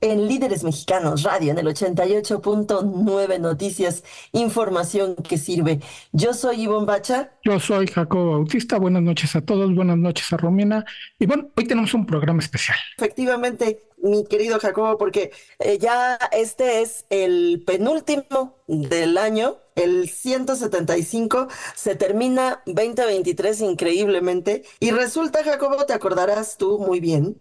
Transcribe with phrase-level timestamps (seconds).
[0.00, 5.80] en Líderes Mexicanos Radio, en el 88.9 Noticias, información que sirve.
[6.12, 7.32] Yo soy Ivonne Bacha.
[7.44, 8.78] Yo soy Jacobo Bautista.
[8.78, 10.84] Buenas noches a todos, buenas noches a Romina.
[11.18, 12.78] Y bueno, hoy tenemos un programa especial.
[12.96, 21.48] Efectivamente, mi querido Jacobo, porque eh, ya este es el penúltimo del año, el 175,
[21.74, 24.62] se termina 2023 increíblemente.
[24.80, 27.40] Y resulta, Jacobo, te acordarás tú muy bien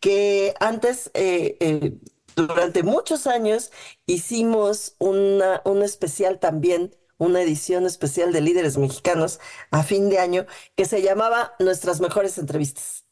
[0.00, 1.94] que antes, eh, eh,
[2.36, 3.72] durante muchos años,
[4.06, 9.40] hicimos una, un especial también, una edición especial de líderes mexicanos
[9.70, 10.46] a fin de año
[10.76, 13.04] que se llamaba Nuestras mejores entrevistas.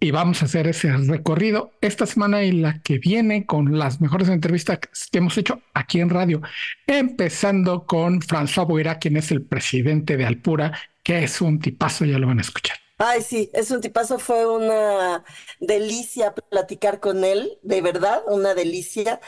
[0.00, 4.28] Y vamos a hacer ese recorrido esta semana y la que viene con las mejores
[4.28, 4.78] entrevistas
[5.10, 6.42] que hemos hecho aquí en radio.
[6.86, 12.18] Empezando con François Boira, quien es el presidente de Alpura, que es un tipazo, ya
[12.18, 12.76] lo van a escuchar.
[12.98, 15.22] Ay, sí, es un tipazo, fue una
[15.60, 19.20] delicia platicar con él, de verdad, una delicia.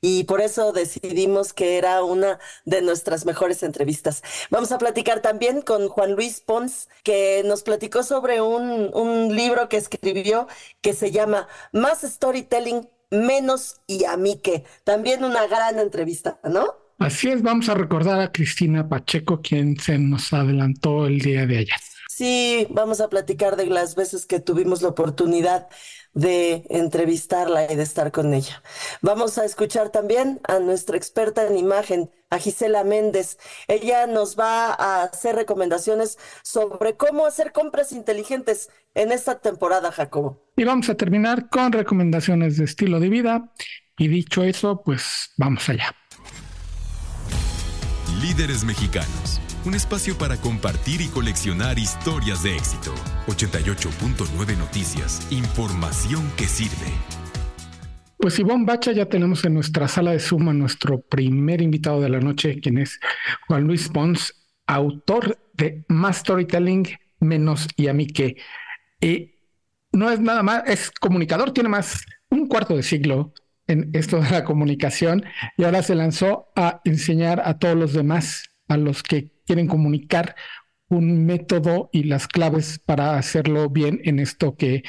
[0.00, 4.22] Y por eso decidimos que era una de nuestras mejores entrevistas.
[4.50, 9.68] Vamos a platicar también con Juan Luis Pons, que nos platicó sobre un, un libro
[9.68, 10.48] que escribió
[10.80, 14.64] que se llama Más Storytelling, Menos y a mí que.
[14.82, 16.74] También una gran entrevista, ¿no?
[16.98, 21.58] Así es, vamos a recordar a Cristina Pacheco, quien se nos adelantó el día de
[21.58, 21.76] ayer.
[22.14, 25.68] Sí, vamos a platicar de las veces que tuvimos la oportunidad
[26.12, 28.62] de entrevistarla y de estar con ella.
[29.00, 33.38] Vamos a escuchar también a nuestra experta en imagen, a Gisela Méndez.
[33.66, 40.44] Ella nos va a hacer recomendaciones sobre cómo hacer compras inteligentes en esta temporada, Jacobo.
[40.54, 43.54] Y vamos a terminar con recomendaciones de estilo de vida.
[43.96, 45.96] Y dicho eso, pues vamos allá.
[48.20, 49.40] Líderes Mexicanos.
[49.64, 52.92] Un espacio para compartir y coleccionar historias de éxito.
[53.28, 55.24] 88.9 Noticias.
[55.30, 56.90] Información que sirve.
[58.18, 62.08] Pues Ivonne Bacha ya tenemos en nuestra sala de Zoom a nuestro primer invitado de
[62.08, 62.98] la noche, quien es
[63.46, 64.34] Juan Luis Pons,
[64.66, 66.88] autor de Más Storytelling,
[67.20, 68.38] Menos y a mí que.
[69.00, 69.36] Y
[69.92, 73.32] no es nada más, es comunicador, tiene más un cuarto de siglo
[73.68, 75.24] en esto de la comunicación
[75.56, 80.34] y ahora se lanzó a enseñar a todos los demás, a los que quieren comunicar
[80.88, 84.82] un método y las claves para hacerlo bien en esto que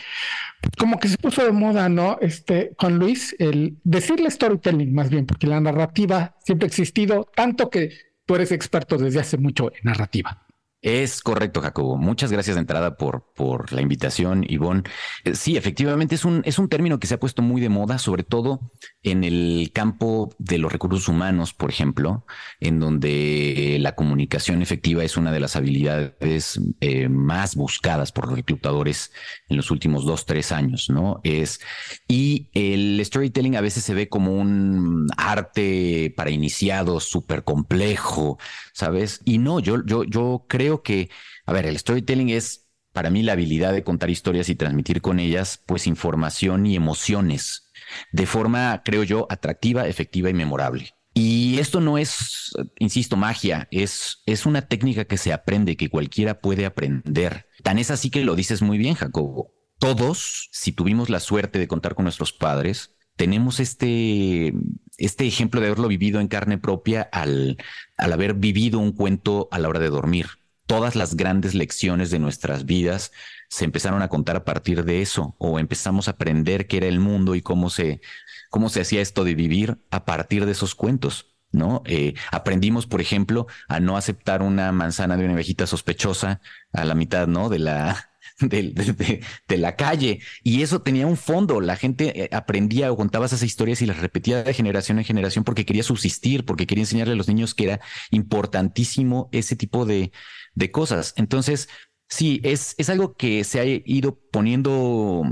[0.77, 2.17] como que se puso de moda, ¿no?
[2.21, 7.69] Este, Juan Luis, el decirle storytelling más bien, porque la narrativa siempre ha existido, tanto
[7.69, 7.91] que
[8.25, 10.42] tú eres experto desde hace mucho en narrativa.
[10.85, 11.95] Es correcto, Jacobo.
[11.97, 14.83] Muchas gracias de entrada por, por la invitación, Ivonne.
[15.23, 17.97] Eh, Sí, efectivamente es un, es un término que se ha puesto muy de moda,
[17.99, 18.59] sobre todo
[19.01, 22.25] en el campo de los recursos humanos, por ejemplo,
[22.59, 28.35] en donde la comunicación efectiva es una de las habilidades eh, más buscadas por los
[28.35, 29.13] reclutadores
[29.47, 31.21] en los últimos dos, tres años, ¿no?
[31.23, 31.61] Es,
[32.09, 38.37] y el storytelling a veces se ve como un arte para iniciados súper complejo,
[38.73, 39.21] ¿sabes?
[39.23, 41.09] Y no, yo, yo, yo creo que,
[41.45, 45.19] a ver, el storytelling es para mí la habilidad de contar historias y transmitir con
[45.19, 47.71] ellas, pues, información y emociones
[48.11, 50.95] de forma, creo yo, atractiva, efectiva y memorable.
[51.13, 56.39] Y esto no es, insisto, magia, es, es una técnica que se aprende, que cualquiera
[56.39, 57.47] puede aprender.
[57.61, 59.51] Tan es así que lo dices muy bien, Jacobo.
[59.77, 64.53] Todos, si tuvimos la suerte de contar con nuestros padres, tenemos este,
[64.97, 67.57] este ejemplo de haberlo vivido en carne propia al,
[67.97, 70.27] al haber vivido un cuento a la hora de dormir.
[70.65, 73.11] Todas las grandes lecciones de nuestras vidas
[73.49, 76.99] se empezaron a contar a partir de eso, o empezamos a aprender qué era el
[76.99, 78.01] mundo y cómo se,
[78.49, 81.29] cómo se hacía esto de vivir a partir de esos cuentos.
[81.51, 81.83] ¿No?
[81.85, 86.95] Eh, aprendimos, por ejemplo, a no aceptar una manzana de una viejita sospechosa a la
[86.95, 87.47] mitad, ¿no?
[87.47, 88.09] De la,
[88.39, 91.61] de, de, la calle y eso tenía un fondo.
[91.61, 95.43] La gente eh, aprendía o contaba esas historias y las repetía de generación en generación
[95.43, 100.11] porque quería subsistir, porque quería enseñarle a los niños que era importantísimo ese tipo de,
[100.55, 101.13] de cosas.
[101.17, 101.69] Entonces,
[102.07, 105.23] sí, es, es algo que se ha ido poniendo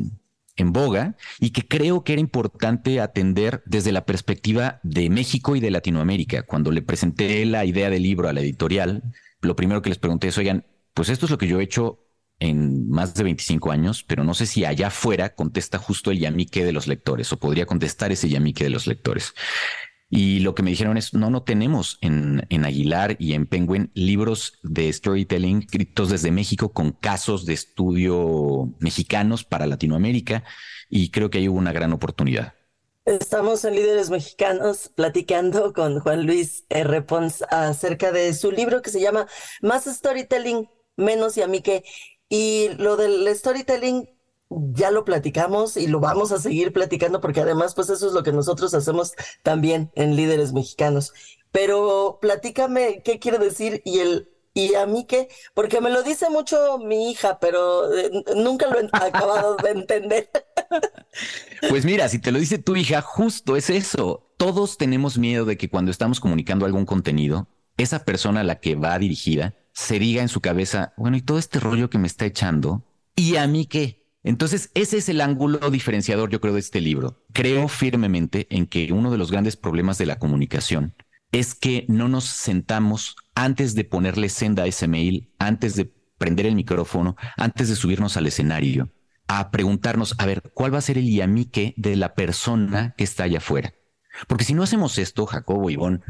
[0.56, 5.60] en boga y que creo que era importante atender desde la perspectiva de México y
[5.60, 6.44] de Latinoamérica.
[6.44, 9.04] Cuando le presenté la idea del libro a la editorial,
[9.42, 12.00] lo primero que les pregunté es, oigan, pues esto es lo que yo he hecho
[12.40, 16.66] en más de 25 años, pero no sé si allá afuera contesta justo el yamique
[16.66, 19.34] de los lectores o podría contestar ese yamique de los lectores.
[20.14, 23.92] Y lo que me dijeron es, no, no tenemos en, en Aguilar y en Penguin
[23.94, 30.44] libros de storytelling escritos desde México con casos de estudio mexicanos para Latinoamérica
[30.90, 32.54] y creo que ahí hubo una gran oportunidad.
[33.06, 37.04] Estamos en Líderes Mexicanos platicando con Juan Luis R.
[37.04, 39.28] Pons acerca de su libro que se llama
[39.62, 41.86] Más Storytelling, menos y a mí que
[42.28, 44.10] y lo del storytelling
[44.74, 48.24] ya lo platicamos y lo vamos a seguir platicando porque además pues eso es lo
[48.24, 49.14] que nosotros hacemos
[49.44, 51.14] también en líderes mexicanos.
[51.52, 56.30] Pero platícame qué quiere decir y el y a mí qué, porque me lo dice
[56.30, 60.30] mucho mi hija, pero eh, nunca lo he acabado de entender.
[61.70, 64.34] Pues mira, si te lo dice tu hija, justo es eso.
[64.38, 68.76] Todos tenemos miedo de que cuando estamos comunicando algún contenido, esa persona a la que
[68.76, 72.26] va dirigida se diga en su cabeza, bueno, y todo este rollo que me está
[72.26, 72.84] echando,
[73.16, 74.01] ¿y a mí qué?
[74.24, 77.24] Entonces, ese es el ángulo diferenciador, yo creo, de este libro.
[77.34, 80.96] Creo firmemente en que uno de los grandes problemas de la comunicación
[81.32, 85.86] es que no nos sentamos antes de ponerle senda a ese mail, antes de
[86.18, 88.92] prender el micrófono, antes de subirnos al escenario,
[89.28, 93.24] a preguntarnos, a ver, ¿cuál va a ser el yamique de la persona que está
[93.24, 93.74] allá afuera?
[94.28, 96.02] Porque si no hacemos esto, Jacobo y Ivonne,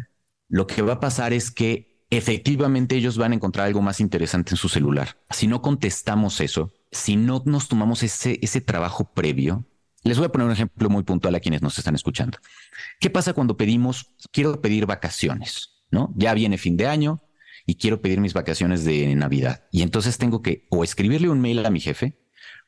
[0.49, 4.51] lo que va a pasar es que efectivamente ellos van a encontrar algo más interesante
[4.51, 5.17] en su celular.
[5.29, 9.65] Si no contestamos eso, si no nos tomamos ese, ese trabajo previo,
[10.03, 12.37] les voy a poner un ejemplo muy puntual a quienes nos están escuchando.
[12.99, 16.13] ¿Qué pasa cuando pedimos, quiero pedir vacaciones, ¿no?
[16.15, 17.23] Ya viene fin de año
[17.65, 19.65] y quiero pedir mis vacaciones de Navidad.
[19.71, 22.19] Y entonces tengo que o escribirle un mail a mi jefe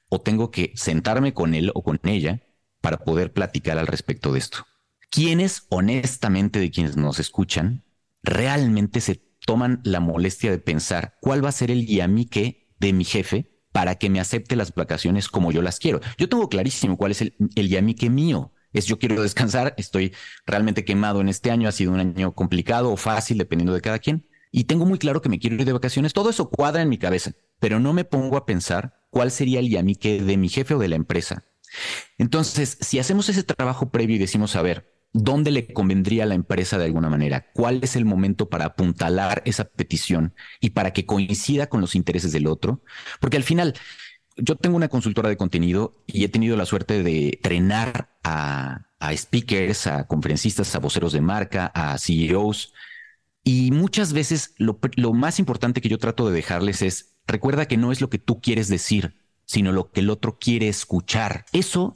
[0.09, 2.43] o tengo que sentarme con él o con ella
[2.81, 4.65] para poder platicar al respecto de esto.
[5.09, 7.83] ¿Quiénes honestamente de quienes nos escuchan
[8.21, 9.15] realmente se
[9.45, 13.95] toman la molestia de pensar cuál va a ser el yamique de mi jefe para
[13.95, 15.99] que me acepte las vacaciones como yo las quiero.
[16.17, 18.53] Yo tengo clarísimo cuál es el, el yamique mío.
[18.71, 20.13] Es yo quiero descansar, estoy
[20.45, 23.99] realmente quemado en este año, ha sido un año complicado o fácil, dependiendo de cada
[23.99, 24.25] quien.
[24.51, 26.13] Y tengo muy claro que me quiero ir de vacaciones.
[26.13, 29.69] Todo eso cuadra en mi cabeza, pero no me pongo a pensar cuál sería el
[29.69, 31.43] yamique de mi jefe o de la empresa.
[32.17, 36.35] Entonces, si hacemos ese trabajo previo y decimos, a ver, dónde le convendría a la
[36.35, 41.05] empresa de alguna manera, cuál es el momento para apuntalar esa petición y para que
[41.05, 42.81] coincida con los intereses del otro,
[43.21, 43.75] porque al final
[44.35, 49.87] yo tengo una consultora de contenido y he tenido la suerte de entrenar a, speakers,
[49.87, 52.73] a conferencistas, a voceros de marca, a CEOs.
[53.43, 57.77] Y muchas veces lo, lo más importante que yo trato de dejarles es, recuerda que
[57.77, 61.45] no es lo que tú quieres decir, sino lo que el otro quiere escuchar.
[61.51, 61.95] Eso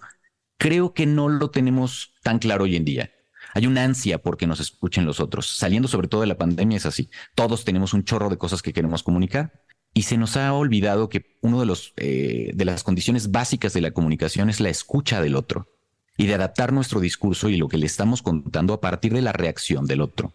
[0.58, 3.12] creo que no lo tenemos tan claro hoy en día.
[3.54, 5.48] Hay una ansia porque nos escuchen los otros.
[5.48, 7.10] Saliendo sobre todo de la pandemia es así.
[7.34, 9.64] Todos tenemos un chorro de cosas que queremos comunicar
[9.94, 13.92] y se nos ha olvidado que uno de eh, de las condiciones básicas de la
[13.92, 15.74] comunicación es la escucha del otro
[16.18, 19.34] y de adaptar nuestro discurso y lo que le estamos contando a partir de la
[19.34, 20.34] reacción del otro.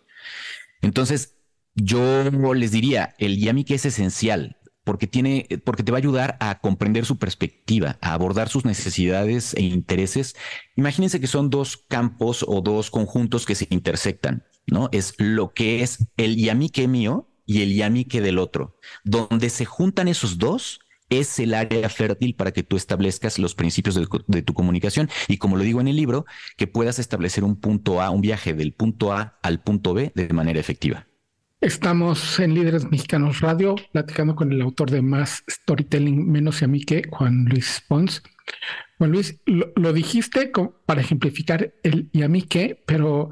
[0.81, 1.37] Entonces,
[1.75, 6.37] yo les diría, el yami que es esencial, porque tiene, porque te va a ayudar
[6.41, 10.35] a comprender su perspectiva, a abordar sus necesidades e intereses.
[10.77, 14.89] Imagínense que son dos campos o dos conjuntos que se intersectan, ¿no?
[14.93, 18.77] Es lo que es el yamique mío y el yamique del otro.
[19.05, 23.95] Donde se juntan esos dos es el área fértil para que tú establezcas los principios
[24.27, 26.25] de, tu comunicación y como lo digo en el libro,
[26.57, 30.29] que puedas establecer un punto A, un viaje del punto A al punto B de
[30.33, 31.07] manera efectiva.
[31.63, 36.69] Estamos en Líderes Mexicanos Radio, platicando con el autor de Más Storytelling, menos y a
[36.69, 38.21] mí que, Juan Luis Pons.
[38.99, 40.51] Juan Luis, lo, dijiste
[40.87, 43.31] para ejemplificar el y a mí qué, pero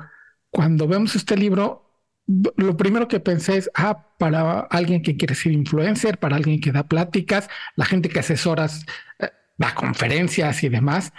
[0.49, 1.91] cuando vemos este libro,
[2.29, 6.71] lo primero que pensé es, ah, para alguien que quiere ser influencer, para alguien que
[6.71, 8.87] da pláticas, la gente que asesoras,
[9.19, 11.13] eh, da conferencias y demás.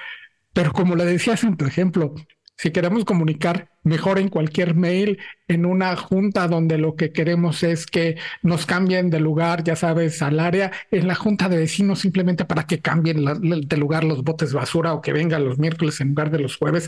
[0.53, 2.15] Pero como le decías en tu ejemplo,
[2.61, 7.87] si queremos comunicar mejor en cualquier mail, en una junta donde lo que queremos es
[7.87, 12.45] que nos cambien de lugar, ya sabes, al área, en la junta de vecinos simplemente
[12.45, 13.25] para que cambien
[13.67, 16.87] de lugar los botes basura o que vengan los miércoles en lugar de los jueves.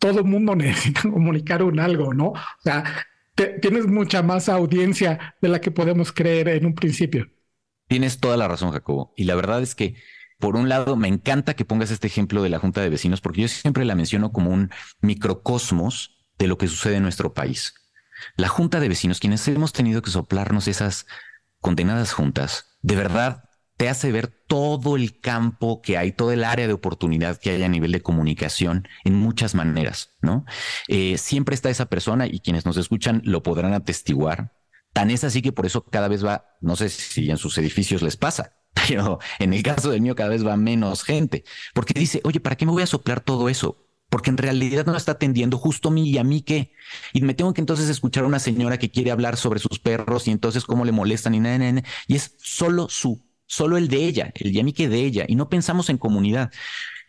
[0.00, 2.30] Todo mundo necesita comunicar un algo, ¿no?
[2.30, 2.82] O sea,
[3.62, 7.30] tienes mucha más audiencia de la que podemos creer en un principio.
[7.86, 9.14] Tienes toda la razón, Jacobo.
[9.16, 9.94] Y la verdad es que,
[10.44, 13.40] por un lado, me encanta que pongas este ejemplo de la Junta de Vecinos, porque
[13.40, 14.70] yo siempre la menciono como un
[15.00, 17.72] microcosmos de lo que sucede en nuestro país.
[18.36, 21.06] La Junta de Vecinos, quienes hemos tenido que soplarnos esas
[21.60, 23.44] condenadas juntas, de verdad
[23.78, 27.62] te hace ver todo el campo que hay, todo el área de oportunidad que hay
[27.62, 30.44] a nivel de comunicación en muchas maneras, ¿no?
[30.88, 34.52] Eh, siempre está esa persona y quienes nos escuchan lo podrán atestiguar.
[34.94, 38.00] Tan es así que por eso cada vez va, no sé si en sus edificios
[38.00, 38.56] les pasa,
[38.88, 42.56] pero en el caso del mío cada vez va menos gente, porque dice, oye, ¿para
[42.56, 43.84] qué me voy a soplar todo eso?
[44.14, 46.70] porque en realidad no está atendiendo justo a mí y a mí qué.
[47.12, 50.28] Y me tengo que entonces escuchar a una señora que quiere hablar sobre sus perros
[50.28, 51.88] y entonces cómo le molestan y nada, nada, nada.
[52.06, 55.24] Y es solo su, solo el de ella, el y a mí que de ella.
[55.26, 56.52] Y no pensamos en comunidad.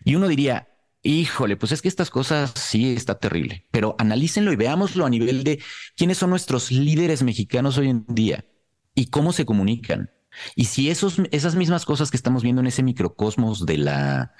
[0.03, 0.67] Y uno diría,
[1.05, 5.43] híjole, pues es que estas cosas sí está terrible, pero analícenlo y veámoslo a nivel
[5.43, 5.61] de
[5.95, 8.45] quiénes son nuestros líderes mexicanos hoy en día
[8.93, 10.11] y cómo se comunican.
[10.55, 14.33] Y si esos, esas mismas cosas que estamos viendo en ese microcosmos de la,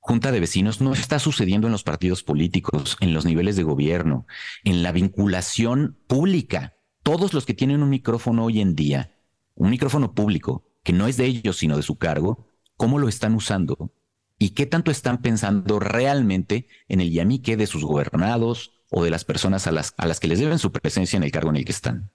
[0.00, 4.26] junta de vecinos no está sucediendo en los partidos políticos, en los niveles de gobierno,
[4.64, 6.74] en la vinculación pública.
[7.02, 9.14] Todos los que tienen un micrófono hoy en día,
[9.54, 12.46] un micrófono público, que no es de ellos, sino de su cargo,
[12.76, 13.92] ¿cómo lo están usando?
[14.42, 19.26] ¿Y qué tanto están pensando realmente en el yamique de sus gobernados o de las
[19.26, 21.66] personas a las, a las que les deben su presencia en el cargo en el
[21.66, 22.10] que están?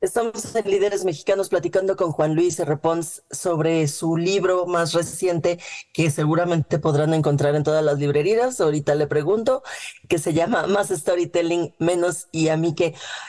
[0.00, 2.78] Estamos en Líderes Mexicanos platicando con Juan Luis R.
[2.78, 5.60] Pons sobre su libro más reciente
[5.92, 8.60] que seguramente podrán encontrar en todas las librerías.
[8.60, 9.62] Ahorita le pregunto,
[10.08, 12.48] que se llama Más Storytelling, Menos y.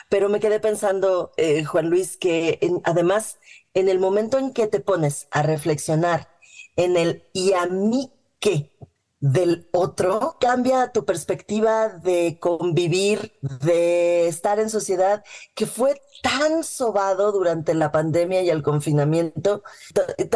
[0.09, 3.37] Pero me quedé pensando, eh, Juan Luis, que además
[3.75, 6.29] en el momento en que te pones a reflexionar
[6.77, 8.72] en el y a mí qué,
[9.22, 15.24] del otro, cambia tu perspectiva de convivir, de estar en sociedad,
[15.55, 19.63] que fue tan sobado durante la pandemia y el confinamiento,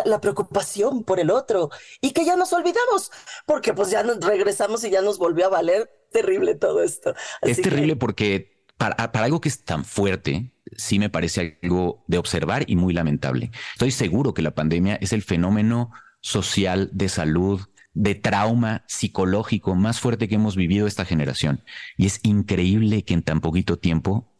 [0.05, 1.69] la preocupación por el otro,
[2.01, 3.11] y que ya nos olvidamos,
[3.45, 7.15] porque pues ya nos regresamos y ya nos volvió a valer terrible todo esto.
[7.41, 12.17] es terrible porque para, para algo que es tan fuerte, sí me parece algo de
[12.17, 13.51] observar y muy lamentable.
[13.73, 17.61] Estoy seguro que la pandemia es el fenómeno social de salud
[17.93, 21.63] de trauma psicológico más fuerte que hemos vivido esta generación.
[21.97, 24.31] Y es increíble que en tan poquito tiempo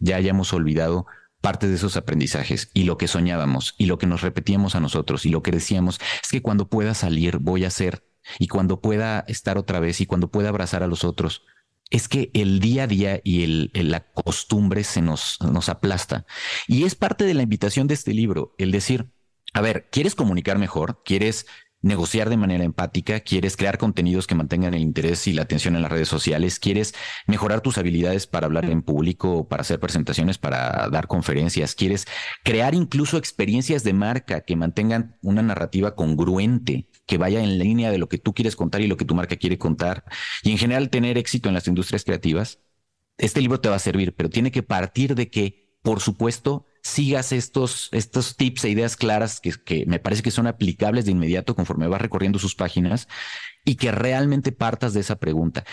[0.00, 1.06] ya hayamos olvidado
[1.40, 5.26] parte de esos aprendizajes y lo que soñábamos y lo que nos repetíamos a nosotros
[5.26, 8.04] y lo que decíamos es que cuando pueda salir voy a ser
[8.38, 11.44] y cuando pueda estar otra vez y cuando pueda abrazar a los otros.
[11.90, 16.24] Es que el día a día y el, la costumbre se nos, nos aplasta.
[16.66, 19.10] Y es parte de la invitación de este libro, el decir,
[19.52, 21.02] a ver, ¿quieres comunicar mejor?
[21.04, 21.46] ¿Quieres
[21.82, 25.82] negociar de manera empática, quieres crear contenidos que mantengan el interés y la atención en
[25.82, 26.94] las redes sociales, quieres
[27.26, 32.06] mejorar tus habilidades para hablar en público, para hacer presentaciones, para dar conferencias, quieres
[32.44, 37.98] crear incluso experiencias de marca que mantengan una narrativa congruente, que vaya en línea de
[37.98, 40.04] lo que tú quieres contar y lo que tu marca quiere contar,
[40.42, 42.60] y en general tener éxito en las industrias creativas.
[43.18, 47.32] Este libro te va a servir, pero tiene que partir de que, por supuesto, sigas
[47.32, 51.54] estos, estos tips e ideas claras que, que me parece que son aplicables de inmediato
[51.54, 53.08] conforme vas recorriendo sus páginas
[53.64, 55.64] y que realmente partas de esa pregunta.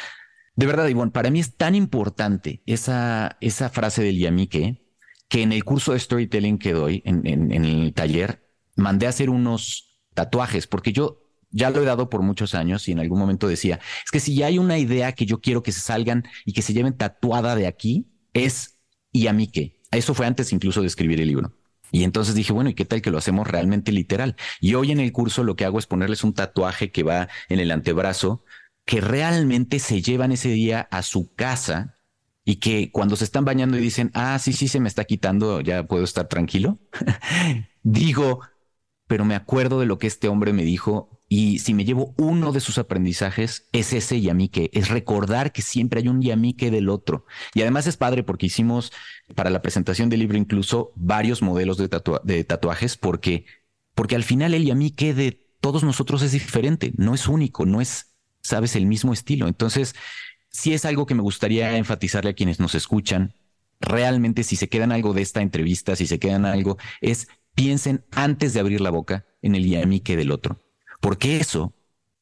[0.55, 4.85] De verdad, Ivonne, para mí es tan importante esa, esa frase del Yamique
[5.29, 9.29] que en el curso de storytelling que doy, en, en, el taller, mandé a hacer
[9.29, 13.47] unos tatuajes, porque yo ya lo he dado por muchos años y en algún momento
[13.47, 16.53] decía, es que si ya hay una idea que yo quiero que se salgan y
[16.53, 18.79] que se lleven tatuada de aquí, es
[19.13, 19.78] Yamique.
[19.91, 21.53] Eso fue antes incluso de escribir el libro.
[21.91, 24.35] Y entonces dije, bueno, ¿y qué tal que lo hacemos realmente literal?
[24.59, 27.59] Y hoy en el curso lo que hago es ponerles un tatuaje que va en
[27.59, 28.43] el antebrazo,
[28.85, 31.97] que realmente se llevan ese día a su casa
[32.45, 35.61] y que cuando se están bañando y dicen, ah, sí, sí, se me está quitando,
[35.61, 36.79] ya puedo estar tranquilo.
[37.83, 38.41] Digo,
[39.07, 42.51] pero me acuerdo de lo que este hombre me dijo y si me llevo uno
[42.51, 47.25] de sus aprendizajes, es ese yamique, es recordar que siempre hay un yamique del otro.
[47.53, 48.91] Y además es padre porque hicimos
[49.35, 53.45] para la presentación del libro incluso varios modelos de, tatuajes porque,
[53.93, 58.15] porque al final el yamique de todos nosotros es diferente, no es único, no es,
[58.41, 59.47] sabes, el mismo estilo.
[59.47, 59.93] Entonces,
[60.49, 63.35] si es algo que me gustaría enfatizarle a quienes nos escuchan.
[63.81, 68.53] Realmente, si se quedan algo de esta entrevista, si se quedan algo, es piensen antes
[68.53, 70.59] de abrir la boca en el yamique del otro
[70.99, 71.73] porque eso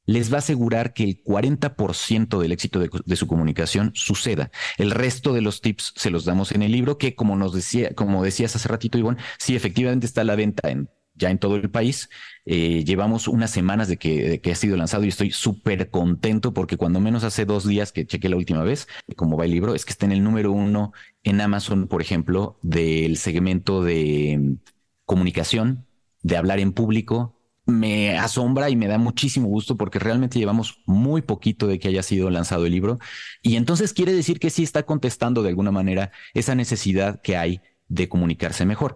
[0.07, 4.51] les va a asegurar que el 40% del éxito de, su comunicación suceda.
[4.77, 7.93] El resto de los tips se los damos en el libro, que como nos decía,
[7.93, 11.57] como decías hace ratito, Ivonne, sí, efectivamente está a la venta en, ya en todo
[11.57, 12.09] el país.
[12.45, 17.01] Eh, llevamos unas semanas de que, ha sido lanzado y estoy súper contento porque cuando
[17.01, 19.91] menos hace dos días que chequé la última vez cómo va el libro, es que
[19.91, 20.93] está en el número uno
[21.23, 24.57] en Amazon, por ejemplo, del segmento de
[25.05, 25.85] comunicación
[26.21, 27.36] de hablar en público,
[27.67, 32.01] me asombra y me da muchísimo gusto porque realmente llevamos muy poquito de que haya
[32.01, 32.97] sido lanzado el libro
[33.41, 37.61] y entonces quiere decir que sí está contestando de alguna manera esa necesidad que hay
[37.89, 38.95] de comunicarse mejor.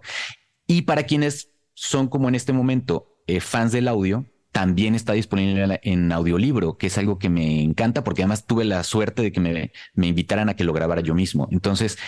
[0.66, 5.80] Y para quienes son como en este momento eh, fans del audio, también está disponible
[5.82, 9.40] en audiolibro, que es algo que me encanta porque además tuve la suerte de que
[9.40, 11.48] me, me invitaran a que lo grabara yo mismo.
[11.50, 11.98] Entonces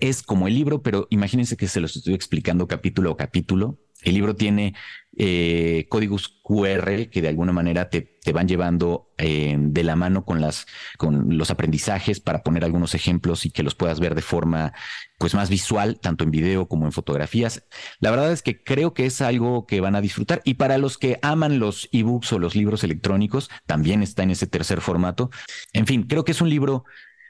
[0.00, 3.78] es como el libro, pero imagínense que se los estoy explicando capítulo a capítulo.
[4.02, 4.74] El libro tiene
[5.16, 10.24] eh, códigos QR que de alguna manera te, te van llevando eh, de la mano
[10.24, 10.66] con las
[10.98, 14.72] con los aprendizajes para poner algunos ejemplos y que los puedas ver de forma
[15.18, 17.66] pues más visual tanto en video como en fotografías.
[17.98, 20.96] La verdad es que creo que es algo que van a disfrutar y para los
[20.96, 25.30] que aman los ebooks o los libros electrónicos también está en ese tercer formato.
[25.72, 26.84] En fin, creo que es un libro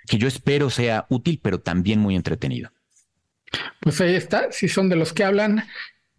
[0.07, 2.73] que yo espero sea útil pero también muy entretenido.
[3.81, 5.65] Pues ahí está, si son de los que hablan,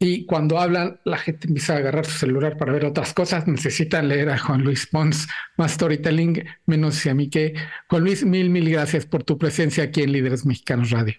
[0.03, 3.48] y cuando hablan, la gente empieza a agarrar su celular para ver otras cosas.
[3.48, 5.27] Necesitan leer a Juan Luis Pons,
[5.58, 7.53] más storytelling, menos y a mí que.
[7.88, 11.13] Juan Luis, mil, mil gracias por tu presencia aquí en Líderes Mexicanos Radio.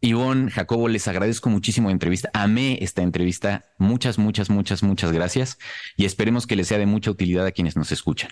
[0.00, 2.30] Ivonne, Jacobo, les agradezco muchísimo la entrevista.
[2.32, 3.66] Amé esta entrevista.
[3.76, 5.58] Muchas, muchas, muchas, muchas gracias.
[5.98, 8.30] Y esperemos que les sea de mucha utilidad a quienes nos escuchan.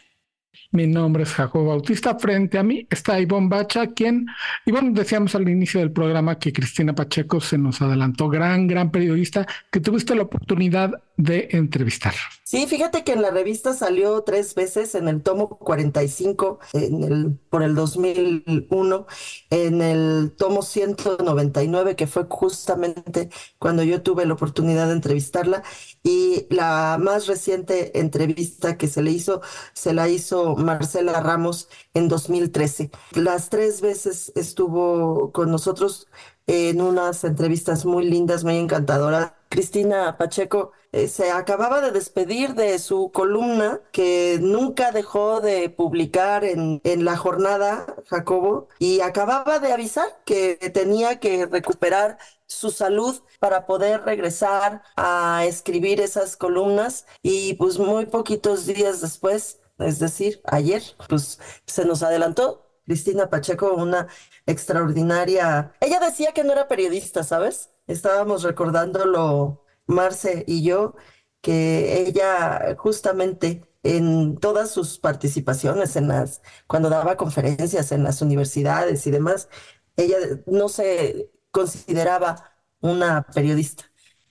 [0.73, 2.19] Mi nombre es Jacobo Bautista.
[2.19, 4.27] Frente a mí está Ivonne Bacha, quien,
[4.65, 9.47] Ivonne, decíamos al inicio del programa que Cristina Pacheco se nos adelantó, gran, gran periodista,
[9.71, 12.15] que tuviste la oportunidad de entrevistar.
[12.53, 17.39] Sí, fíjate que en la revista salió tres veces, en el tomo 45, en el,
[17.49, 19.07] por el 2001,
[19.49, 25.63] en el tomo 199, que fue justamente cuando yo tuve la oportunidad de entrevistarla,
[26.03, 29.41] y la más reciente entrevista que se le hizo,
[29.73, 32.91] se la hizo Marcela Ramos en 2013.
[33.13, 36.07] Las tres veces estuvo con nosotros
[36.47, 39.33] en unas entrevistas muy lindas, muy encantadoras.
[39.53, 46.43] Cristina Pacheco eh, se acababa de despedir de su columna que nunca dejó de publicar
[46.43, 52.17] en, en la jornada, Jacobo, y acababa de avisar que tenía que recuperar
[52.47, 59.61] su salud para poder regresar a escribir esas columnas y pues muy poquitos días después,
[59.79, 64.09] es decir, ayer, pues se nos adelantó Cristina Pacheco, una
[64.47, 65.75] extraordinaria.
[65.81, 67.69] Ella decía que no era periodista, ¿sabes?
[67.87, 70.95] Estábamos recordándolo Marce y yo,
[71.41, 79.07] que ella justamente en todas sus participaciones, en las, cuando daba conferencias en las universidades
[79.07, 79.49] y demás,
[79.97, 80.17] ella
[80.47, 83.85] no se consideraba una periodista.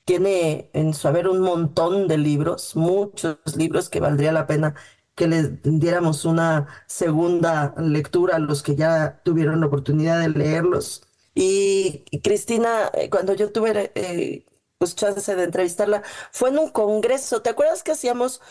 [0.06, 4.76] Tiene en su haber un montón de libros, muchos libros que valdría la pena
[5.16, 11.04] que le diéramos una segunda lectura a los que ya tuvieron la oportunidad de leerlos.
[11.34, 14.46] Y Cristina, eh, cuando yo tuve eh,
[14.82, 17.44] pues chance de entrevistarla, fue en un congreso.
[17.44, 18.42] ¿Te acuerdas que hacíamos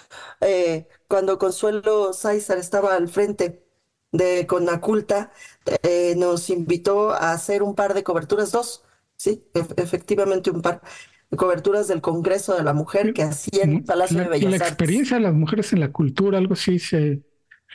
[0.41, 3.65] eh, cuando Consuelo César estaba al frente
[4.13, 5.33] de Conaculta?
[5.83, 8.85] Eh, nos invitó a hacer un par de coberturas, dos,
[9.17, 9.45] sí,
[9.77, 10.83] efectivamente un par
[11.37, 14.61] coberturas del Congreso de la Mujer que hacía en el Palacio de Bellas Artes.
[14.61, 17.23] La experiencia de las mujeres en la cultura, algo así se,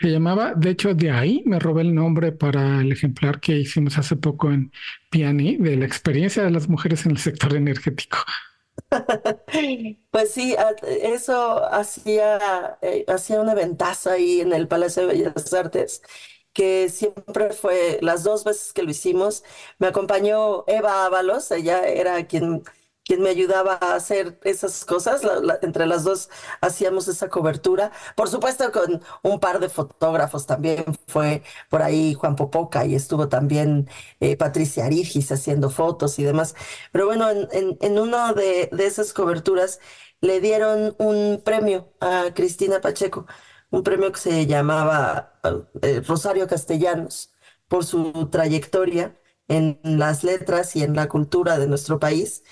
[0.01, 0.53] se llamaba.
[0.55, 4.51] De hecho, de ahí me robé el nombre para el ejemplar que hicimos hace poco
[4.51, 4.71] en
[5.09, 8.17] Piani, de la experiencia de las mujeres en el sector energético.
[10.11, 10.55] Pues sí,
[11.01, 16.01] eso hacía, eh, hacía una ventaza ahí en el Palacio de Bellas Artes
[16.53, 19.43] que siempre fue las dos veces que lo hicimos.
[19.79, 22.63] Me acompañó Eva Ábalos, ella era quien
[23.05, 25.21] quien me ayudaba a hacer esas cosas.
[25.61, 26.29] entre las dos
[26.61, 27.91] hacíamos esa cobertura.
[28.15, 33.29] Por supuesto, con un par de fotógrafos también fue por ahí Juan Popoca y estuvo
[33.29, 33.87] también
[34.19, 36.55] eh, Patricia Arigis haciendo fotos y demás.
[36.91, 39.79] Pero bueno, en, en, una de, esas coberturas
[40.21, 43.25] le dieron un premio a Cristina Pacheco,
[43.69, 45.39] un premio que se llamaba
[45.81, 47.31] eh, Rosario Castellanos
[47.67, 52.43] por su trayectoria en las letras y en la cultura de nuestro país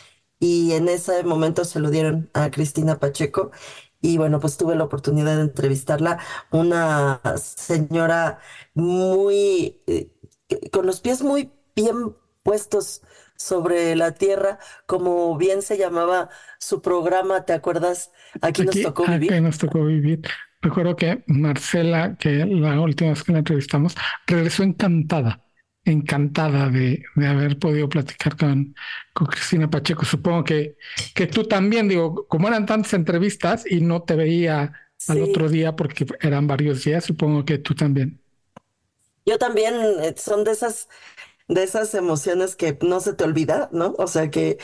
[0.44, 3.52] y en ese momento se lo dieron a Cristina Pacheco
[4.02, 6.20] y bueno, pues tuve la oportunidad de entrevistarla,
[6.52, 8.40] una señora
[8.74, 10.10] muy, eh,
[10.70, 13.04] con los pies muy bien puestos
[13.38, 16.30] sobre la tierra, como bien se llamaba
[16.60, 18.12] su programa, ¿te acuerdas?
[18.42, 19.32] Aquí, nos tocó vivir.
[19.32, 20.24] Aquí nos tocó vivir.
[20.62, 23.96] Recuerdo que Marcela, que la última vez que la entrevistamos,
[24.28, 25.42] regresó encantada
[25.86, 28.76] encantada de, de, haber podido platicar con,
[29.14, 30.06] con Cristina Pacheco.
[30.06, 30.78] Supongo que,
[31.14, 34.74] que tú también, digo, como eran tantas entrevistas y no te veía
[35.08, 38.22] al otro día porque eran varios días, supongo que tú también.
[39.26, 40.88] Yo también, eh, son de esas
[41.48, 43.96] de esas emociones que no se te olvida, ¿no?
[43.98, 44.58] O sea, que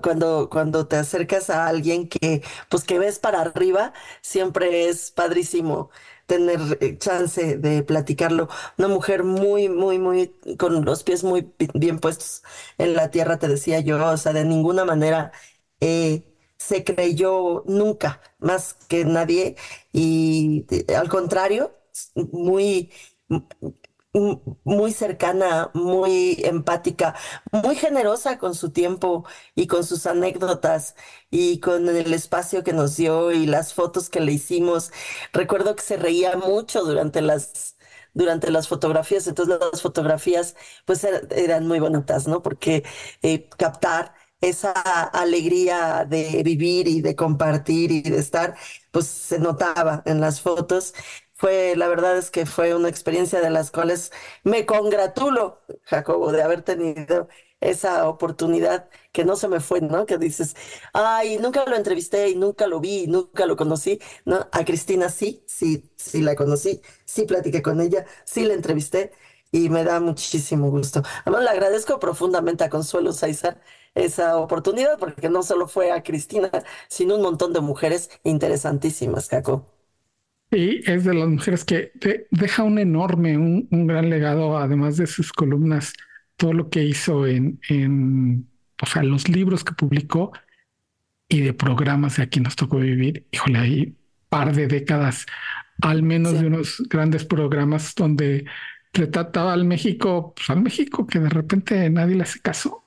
[0.00, 5.90] cuando, cuando te acercas a alguien que, pues que ves para arriba, siempre es padrísimo
[6.28, 8.48] tener eh, chance de platicarlo.
[8.78, 12.44] Una mujer muy, muy, muy, con los pies muy bien puestos
[12.78, 15.32] en la tierra, te decía yo, o sea, de ninguna manera
[15.80, 16.24] eh,
[16.58, 19.56] se creyó nunca más que nadie
[19.92, 21.72] y eh, al contrario,
[22.32, 22.90] muy
[24.64, 27.14] muy cercana, muy empática,
[27.52, 30.94] muy generosa con su tiempo y con sus anécdotas
[31.30, 34.92] y con el espacio que nos dio y las fotos que le hicimos.
[35.32, 37.74] Recuerdo que se reía mucho durante las
[38.14, 42.42] durante las fotografías, entonces las fotografías pues er, eran muy bonitas, ¿no?
[42.42, 42.82] Porque
[43.22, 48.56] eh, captar esa alegría de vivir y de compartir y de estar,
[48.90, 50.94] pues se notaba en las fotos
[51.38, 54.12] fue, la verdad es que fue una experiencia de las cuales
[54.44, 57.28] me congratulo, Jacobo, de haber tenido
[57.60, 60.06] esa oportunidad que no se me fue, ¿no?
[60.06, 60.56] Que dices,
[60.92, 64.48] ay, nunca lo entrevisté y nunca lo vi, y nunca lo conocí, ¿no?
[64.52, 69.12] A Cristina sí, sí, sí la conocí, sí platiqué con ella, sí la entrevisté
[69.52, 71.02] y me da muchísimo gusto.
[71.24, 73.60] Además, le agradezco profundamente a Consuelo Saizar
[73.94, 76.50] esa oportunidad porque no solo fue a Cristina,
[76.88, 79.77] sino un montón de mujeres interesantísimas, Jacobo.
[80.50, 81.92] Y es de las mujeres que
[82.30, 85.92] deja un enorme, un, gran legado, además de sus columnas,
[86.36, 88.48] todo lo que hizo en, en,
[88.80, 90.32] o sea, los libros que publicó
[91.28, 93.26] y de programas de aquí nos tocó vivir.
[93.30, 93.96] Híjole, hay
[94.28, 95.26] par de décadas,
[95.82, 98.46] al menos de unos grandes programas donde
[98.92, 102.84] retrataba al México, pues al México que de repente nadie le hace caso.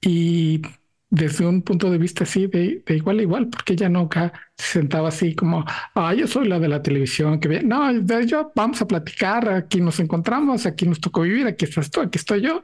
[0.00, 0.62] Y
[1.08, 5.08] desde un punto de vista así de, igual a igual, porque ella nunca se sentaba
[5.08, 5.64] así como,
[5.94, 7.90] ah, yo soy la de la televisión, que bien, no,
[8.22, 12.18] yo vamos a platicar, aquí nos encontramos, aquí nos tocó vivir, aquí estás tú, aquí
[12.18, 12.62] estoy yo,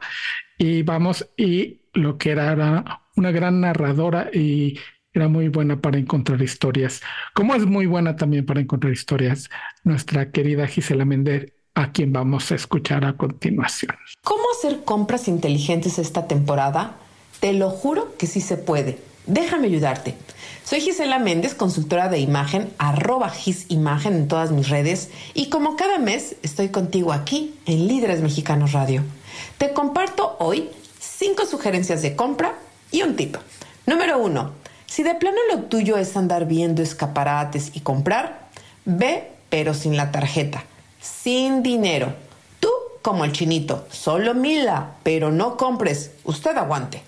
[0.59, 4.79] y vamos, y lo que era, era una gran narradora y
[5.13, 7.03] era muy buena para encontrar historias,
[7.35, 9.51] como es muy buena también para encontrar historias
[9.85, 13.95] nuestra querida Gisela Méndez, a quien vamos a escuchar a continuación.
[14.23, 16.97] ¿Cómo hacer compras inteligentes esta temporada?
[17.43, 19.01] Te lo juro que sí se puede.
[19.27, 20.15] Déjame ayudarte.
[20.63, 25.99] Soy Gisela Méndez, consultora de imagen, arroba gisimagen en todas mis redes y como cada
[25.99, 29.03] mes estoy contigo aquí en Líderes Mexicanos Radio.
[29.59, 32.55] Te comparto hoy cinco sugerencias de compra
[32.93, 33.37] y un tip.
[33.87, 34.53] Número uno,
[34.87, 38.51] si de plano lo tuyo es andar viendo escaparates y comprar,
[38.85, 40.63] ve pero sin la tarjeta,
[41.01, 42.15] sin dinero.
[42.61, 42.71] Tú
[43.03, 47.03] como el chinito, solo mila, pero no compres, usted aguante.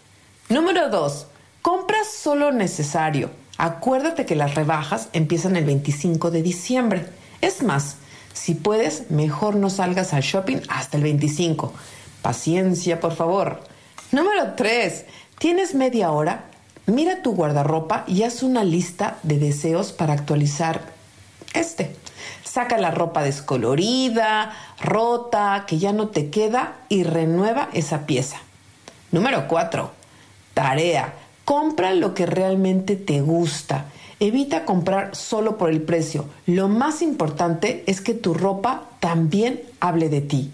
[0.50, 1.26] Número 2.
[1.62, 3.30] Compra solo necesario.
[3.56, 7.06] Acuérdate que las rebajas empiezan el 25 de diciembre.
[7.40, 7.96] Es más,
[8.34, 11.72] si puedes, mejor no salgas al shopping hasta el 25.
[12.20, 13.60] Paciencia, por favor.
[14.12, 15.06] Número 3.
[15.38, 16.44] ¿Tienes media hora?
[16.84, 20.82] Mira tu guardarropa y haz una lista de deseos para actualizar
[21.54, 21.96] este.
[22.42, 28.36] Saca la ropa descolorida, rota, que ya no te queda y renueva esa pieza.
[29.10, 30.03] Número 4
[30.54, 31.14] Tarea.
[31.44, 33.86] Compra lo que realmente te gusta.
[34.20, 36.26] Evita comprar solo por el precio.
[36.46, 40.50] Lo más importante es que tu ropa también hable de ti.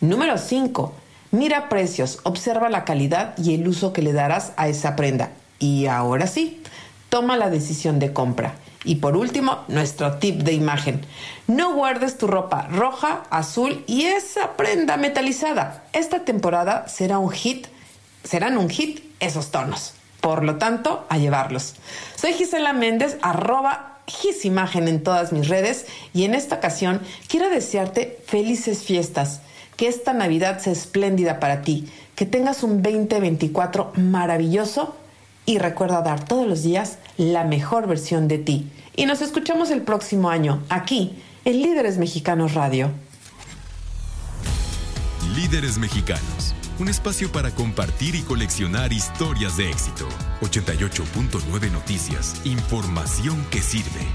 [0.00, 0.92] Número 5.
[1.30, 5.30] Mira precios, observa la calidad y el uso que le darás a esa prenda.
[5.58, 6.62] Y ahora sí,
[7.08, 8.54] toma la decisión de compra.
[8.84, 11.04] Y por último, nuestro tip de imagen.
[11.46, 15.84] No guardes tu ropa roja, azul y esa prenda metalizada.
[15.92, 17.66] Esta temporada será un hit,
[18.26, 19.94] serán un hit esos tonos.
[20.20, 21.74] Por lo tanto, a llevarlos.
[22.16, 28.18] Soy Gisela Méndez, arroba gisimagen en todas mis redes y en esta ocasión quiero desearte
[28.26, 29.40] felices fiestas,
[29.76, 34.96] que esta Navidad sea espléndida para ti, que tengas un 2024 maravilloso
[35.44, 38.70] y recuerda dar todos los días la mejor versión de ti.
[38.96, 42.90] Y nos escuchamos el próximo año aquí en Líderes Mexicanos Radio.
[45.34, 50.06] Líderes Mexicanos un espacio para compartir y coleccionar historias de éxito.
[50.42, 54.06] 88.9 Noticias, información que sirve.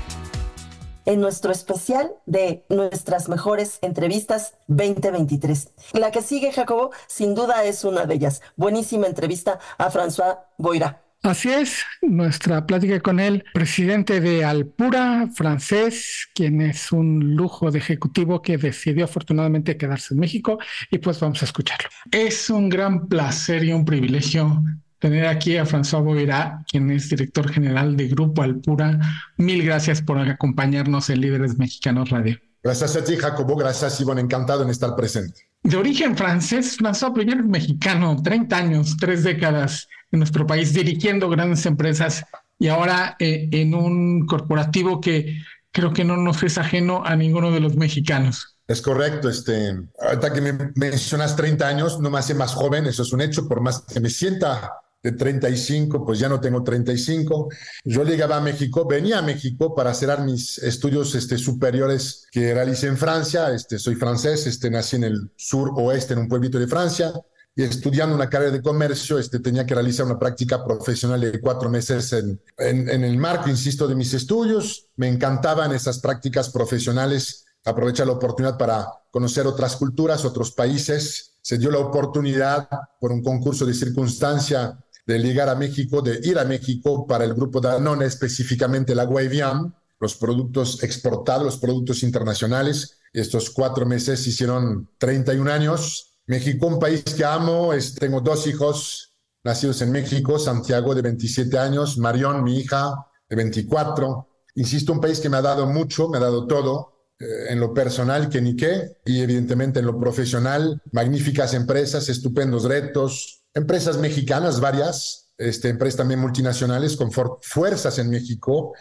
[1.05, 5.71] En nuestro especial de nuestras mejores entrevistas 2023.
[5.93, 8.41] La que sigue, Jacobo, sin duda es una de ellas.
[8.55, 11.01] Buenísima entrevista a François Boira.
[11.23, 17.77] Así es, nuestra plática con él, presidente de Alpura, francés, quien es un lujo de
[17.77, 20.57] ejecutivo que decidió afortunadamente quedarse en México
[20.89, 21.89] y pues vamos a escucharlo.
[22.09, 24.63] Es un gran placer y un privilegio
[24.97, 28.99] tener aquí a François Boirá, quien es director general de Grupo Alpura.
[29.37, 32.39] Mil gracias por acompañarnos en Líderes Mexicanos Radio.
[32.63, 33.55] Gracias a ti, Jacobo.
[33.55, 34.21] Gracias, Ivonne.
[34.21, 35.41] Encantado en estar presente.
[35.63, 41.65] de origen francés, François primero mexicano, 30 años, tres décadas en nuestro país dirigiendo grandes
[41.65, 42.25] empresas
[42.59, 45.39] y ahora eh, en un corporativo que
[45.71, 48.57] creo que no nos es ajeno a ninguno de los mexicanos.
[48.67, 53.03] Es correcto, este, ahorita que me mencionas 30 años, no me hace más joven, eso
[53.03, 54.71] es un hecho, por más que me sienta
[55.03, 57.49] de 35, pues ya no tengo 35.
[57.83, 62.87] Yo llegaba a México, venía a México para hacer mis estudios este, superiores que realicé
[62.87, 63.51] en Francia.
[63.51, 67.13] Este, soy francés, este, nací en el sur oeste, en un pueblito de Francia.
[67.55, 72.13] Estudiando una carrera de comercio, este, tenía que realizar una práctica profesional de cuatro meses
[72.13, 74.87] en, en, en el marco, insisto, de mis estudios.
[74.95, 81.33] Me encantaban esas prácticas profesionales, aprovechar la oportunidad para conocer otras culturas, otros países.
[81.41, 86.39] Se dio la oportunidad por un concurso de circunstancia de llegar a México, de ir
[86.39, 92.97] a México para el grupo Danone, específicamente la Guayviam, los productos exportados, los productos internacionales.
[93.13, 96.10] Estos cuatro meses hicieron 31 años.
[96.27, 101.57] México, un país que amo, es, tengo dos hijos nacidos en México, Santiago de 27
[101.57, 102.93] años, Marión, mi hija,
[103.29, 104.27] de 24.
[104.55, 107.73] Insisto, un país que me ha dado mucho, me ha dado todo, eh, en lo
[107.73, 114.59] personal que ni qué, y evidentemente en lo profesional, magníficas empresas, estupendos retos, empresas mexicanas,
[114.59, 118.73] varias, este, empresas también multinacionales con fuerzas en México.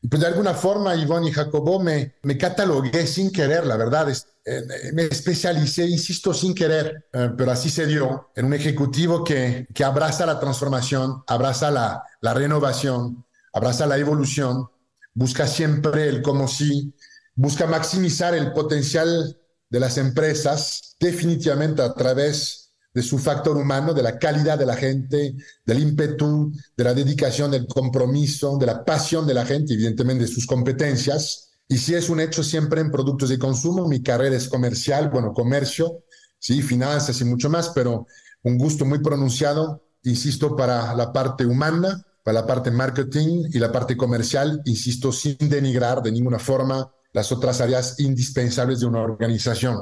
[0.00, 4.08] Y pues de alguna forma, Ivonne y Jacobo me, me catalogué sin querer, la verdad.
[4.44, 9.68] Eh, me especialicé, insisto, sin querer, eh, pero así se dio, en un ejecutivo que,
[9.72, 14.68] que abraza la transformación, abraza la, la renovación, abraza la evolución,
[15.14, 16.92] busca siempre el como si,
[17.34, 19.38] busca maximizar el potencial
[19.70, 24.76] de las empresas, definitivamente a través de su factor humano, de la calidad de la
[24.76, 30.24] gente, del ímpetu, de la dedicación, del compromiso, de la pasión de la gente, evidentemente
[30.24, 31.51] de sus competencias.
[31.72, 35.32] Y si es un hecho siempre en productos de consumo, mi carrera es comercial, bueno,
[35.32, 36.04] comercio,
[36.38, 38.06] sí, finanzas y mucho más, pero
[38.42, 43.72] un gusto muy pronunciado, insisto, para la parte humana, para la parte marketing y la
[43.72, 49.78] parte comercial, insisto, sin denigrar de ninguna forma las otras áreas indispensables de una organización.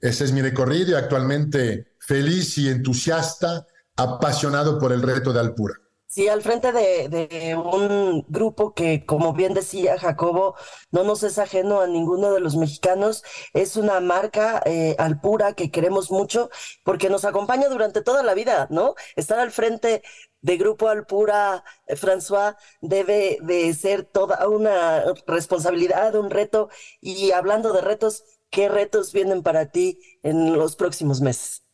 [0.00, 5.76] Ese es mi recorrido y actualmente feliz y entusiasta, apasionado por el reto de Alpura.
[6.10, 10.54] Sí, al frente de, un grupo que, como bien decía Jacobo,
[10.90, 15.70] no nos es ajeno a ninguno de los mexicanos, es una marca eh, Alpura que
[15.70, 16.48] queremos mucho
[16.82, 18.94] porque nos acompaña durante toda la vida, ¿no?
[19.16, 20.02] Estar al frente
[20.40, 26.70] de Grupo Alpura, eh, François, debe de ser toda una responsabilidad, un reto.
[27.02, 31.67] Y hablando de retos, ¿qué retos vienen para ti en los próximos meses?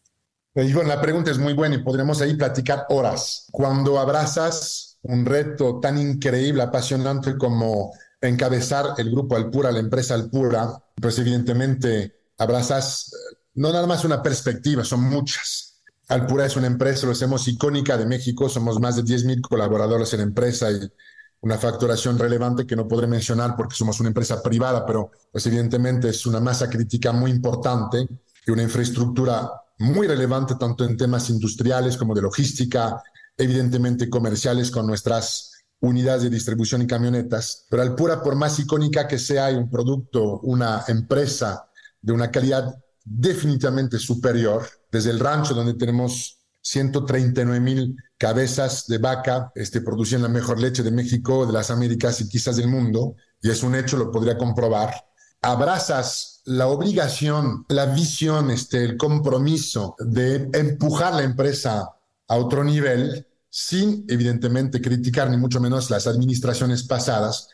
[0.54, 3.46] La pregunta es muy buena y podremos ahí platicar horas.
[3.50, 10.82] Cuando abrazas un reto tan increíble, apasionante como encabezar el grupo Alpura, la empresa Alpura,
[11.00, 15.82] pues evidentemente abrazas eh, no nada más una perspectiva, son muchas.
[16.08, 20.20] Alpura es una empresa, lo hacemos icónica de México, somos más de 10.000 colaboradores en
[20.20, 20.80] la empresa y
[21.40, 26.08] una facturación relevante que no podré mencionar porque somos una empresa privada, pero pues evidentemente
[26.08, 28.06] es una masa crítica muy importante
[28.46, 33.02] y una infraestructura muy relevante tanto en temas industriales como de logística,
[33.37, 39.18] evidentemente comerciales con nuestras unidades de distribución y camionetas, pero Alpura, por más icónica que
[39.18, 41.68] sea, un producto, una empresa
[42.00, 49.52] de una calidad definitivamente superior, desde el rancho donde tenemos 139 mil cabezas de vaca,
[49.54, 53.50] este, producen la mejor leche de México, de las Américas y quizás del mundo, y
[53.50, 54.94] es un hecho, lo podría comprobar.
[55.42, 61.90] Abrazas la obligación, la visión, este, el compromiso de empujar la empresa
[62.28, 67.48] a otro nivel, sin evidentemente criticar ni mucho menos las administraciones pasadas,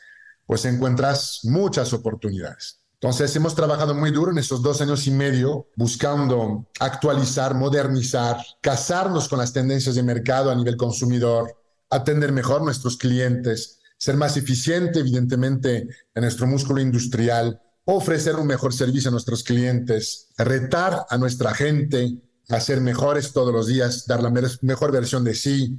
[0.45, 2.79] pues encuentras muchas oportunidades.
[2.95, 9.27] Entonces hemos trabajado muy duro en esos dos años y medio buscando actualizar, modernizar, casarnos
[9.27, 11.55] con las tendencias de mercado a nivel consumidor,
[11.89, 18.73] atender mejor nuestros clientes, ser más eficiente evidentemente en nuestro músculo industrial, ofrecer un mejor
[18.73, 22.17] servicio a nuestros clientes, retar a nuestra gente
[22.49, 25.77] a ser mejores todos los días, dar la mejor versión de sí,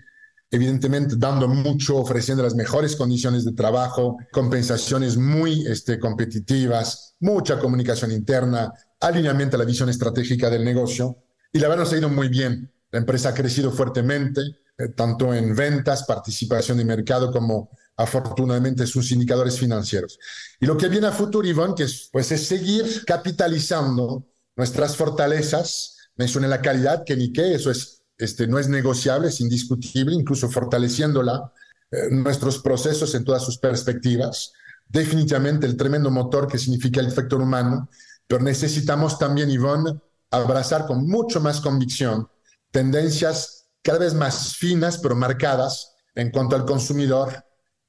[0.50, 8.12] evidentemente dando mucho, ofreciendo las mejores condiciones de trabajo, compensaciones muy este, competitivas, mucha comunicación
[8.12, 11.16] interna, alineamiento a la visión estratégica del negocio.
[11.52, 12.70] Y la verdad nos ha ido muy bien.
[12.90, 14.42] La empresa ha crecido fuertemente,
[14.78, 20.18] eh, tanto en ventas, participación de mercado como afortunadamente sus indicadores financieros.
[20.60, 24.26] Y lo que viene a futuro, Iván, que es, pues, es seguir capitalizando
[24.56, 25.96] nuestras fortalezas.
[26.16, 30.48] Mencioné la calidad, que ni qué, eso es, este, no es negociable, es indiscutible, incluso
[30.48, 31.52] fortaleciéndola,
[31.90, 34.52] eh, nuestros procesos en todas sus perspectivas.
[34.88, 37.88] Definitivamente el tremendo motor que significa el factor humano,
[38.26, 42.28] pero necesitamos también, Iván, abrazar con mucho más convicción
[42.70, 47.44] tendencias cada vez más finas pero marcadas en cuanto al consumidor,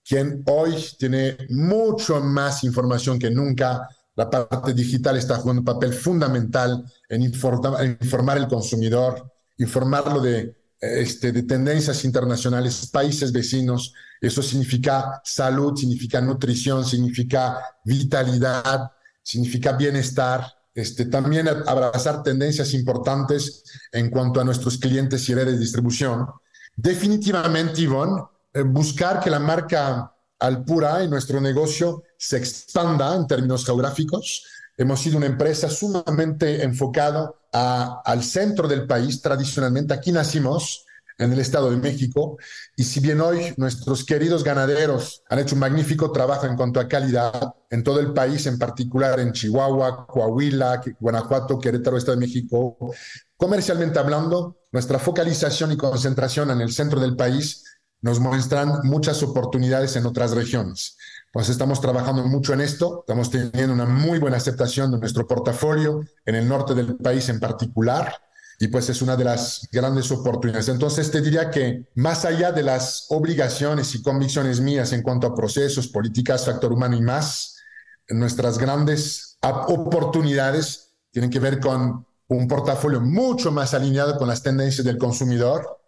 [0.07, 3.87] quien hoy tiene mucho más información que nunca.
[4.15, 11.31] La parte digital está jugando un papel fundamental en, informar, al consumidor, informarlo de, este,
[11.31, 13.93] de tendencias internacionales, países vecinos.
[14.21, 18.91] Eso significa salud, significa nutrición, significa vitalidad,
[19.23, 20.45] significa bienestar.
[20.75, 26.25] Este, también abrazar tendencias importantes en cuanto a nuestros clientes y redes de distribución.
[26.75, 28.23] Definitivamente, Ivonne,
[28.65, 34.45] buscar que la marca Alpura y nuestro negocio se expanda en términos geográficos.
[34.77, 39.21] Hemos sido una empresa sumamente enfocada al centro del país.
[39.21, 40.85] Tradicionalmente aquí nacimos,
[41.17, 42.37] en el Estado de México,
[42.75, 46.87] y si bien hoy nuestros queridos ganaderos han hecho un magnífico trabajo en cuanto a
[46.87, 52.77] calidad en todo el país, en particular en Chihuahua, Coahuila, Guanajuato, Querétaro, Estado de México,
[53.37, 57.63] comercialmente hablando, nuestra focalización y concentración en el centro del país
[58.03, 60.97] nos muestran muchas oportunidades en otras regiones.
[61.31, 66.01] Pues estamos trabajando mucho en esto, estamos teniendo una muy buena aceptación de nuestro portafolio
[66.25, 68.13] en el norte del país en particular
[68.59, 70.67] y pues es una de las grandes oportunidades.
[70.67, 75.33] Entonces te diría que más allá de las obligaciones y convicciones mías en cuanto a
[75.33, 77.55] procesos, políticas, factor humano y más,
[78.09, 84.85] nuestras grandes oportunidades tienen que ver con un portafolio mucho más alineado con las tendencias
[84.85, 85.79] del consumidor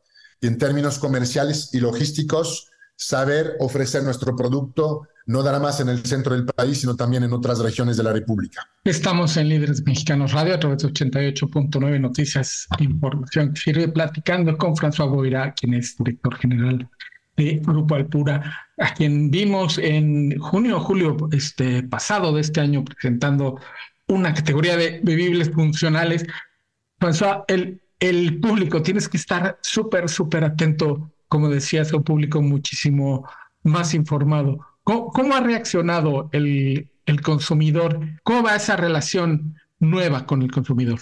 [0.42, 6.06] y en términos comerciales y logísticos, saber ofrecer nuestro producto no dará más en el
[6.06, 8.68] centro del país, sino también en otras regiones de la República.
[8.84, 14.76] Estamos en Líderes Mexicanos Radio a través de 88.9 Noticias, Información que sirve platicando con
[14.76, 16.88] François Boira, quien es director general
[17.38, 22.86] de Grupo Alpura, a quien vimos en junio o julio este, pasado de este año
[22.86, 23.60] presentando
[24.08, 26.24] una categoría de bebibles funcionales.
[27.00, 33.28] François, el, el público, tienes que estar súper, súper atento, como decías, un público muchísimo
[33.64, 38.00] más informado ¿Cómo, ha reaccionado el, el, consumidor?
[38.24, 41.00] ¿Cómo va esa relación nueva con el consumidor?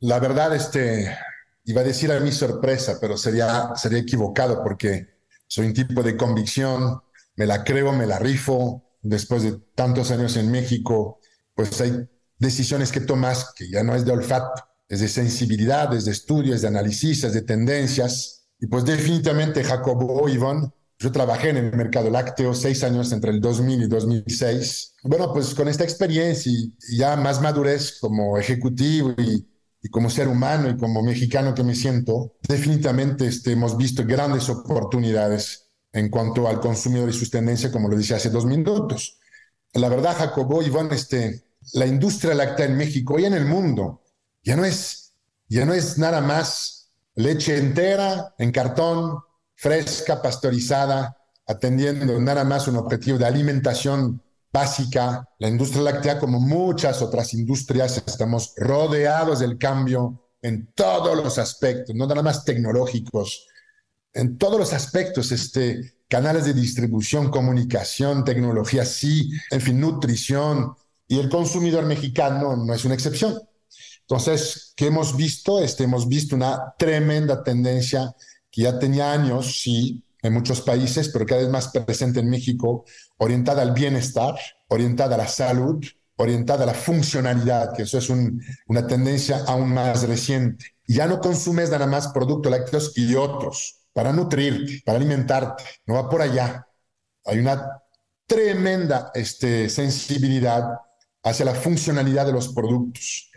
[0.00, 1.16] La verdad, este,
[1.64, 5.08] iba a decir a mi sorpresa, pero sería, sería equivocado porque
[5.46, 7.00] soy un tipo de convicción,
[7.34, 8.84] me la creo, me la rifo.
[9.00, 11.18] Después de tantos años en México,
[11.54, 16.04] pues hay decisiones que tomas que ya no es de olfato, es de sensibilidad, es
[16.04, 18.46] de análisis, de tendencias.
[18.58, 20.70] Y pues definitivamente Jacobo Ivonne
[21.00, 24.94] yo trabajé en el mercado lácteo seis años entre el 2000 y 2006.
[25.04, 29.46] Bueno, pues con esta experiencia y, ya más madurez como ejecutivo y,
[29.90, 35.68] como ser humano y como mexicano que me siento, definitivamente este, hemos visto grandes oportunidades
[35.92, 39.18] en cuanto al consumidor y sus tendencias, como lo dije hace dos minutos.
[39.74, 44.02] La verdad, Jacobo, Iván, este, la industria láctea en México y en el mundo
[44.42, 45.12] ya no es,
[45.48, 49.18] ya no es nada más leche entera en cartón,
[49.54, 54.22] fresca, pasteurizada, atendiendo nada más un objetivo de alimentación
[54.52, 55.28] básica.
[55.38, 61.94] La industria láctea, como muchas otras industrias, estamos rodeados del cambio en todos los aspectos,
[61.94, 63.46] no nada más tecnológicos,
[64.12, 70.74] en todos los aspectos, este, canales de distribución, comunicación, tecnología, sí, en fin, nutrición,
[71.06, 73.38] y el consumidor mexicano no es una excepción.
[74.10, 75.62] Entonces, ¿qué hemos visto?
[75.62, 78.14] Este, hemos visto una tremenda tendencia
[78.50, 82.86] que ya tenía años, sí, en muchos países, pero cada vez más presente en México,
[83.18, 84.34] orientada al bienestar,
[84.68, 85.84] orientada a la salud,
[86.16, 90.74] orientada a la funcionalidad, que eso es una tendencia aún más reciente.
[90.86, 96.08] Ya no consumes nada más productos lácteos y otros para nutrirte, para alimentarte, no va
[96.08, 96.66] por allá.
[97.26, 97.82] Hay una
[98.26, 100.78] tremenda este, sensibilidad
[101.22, 103.28] hacia la funcionalidad de los productos.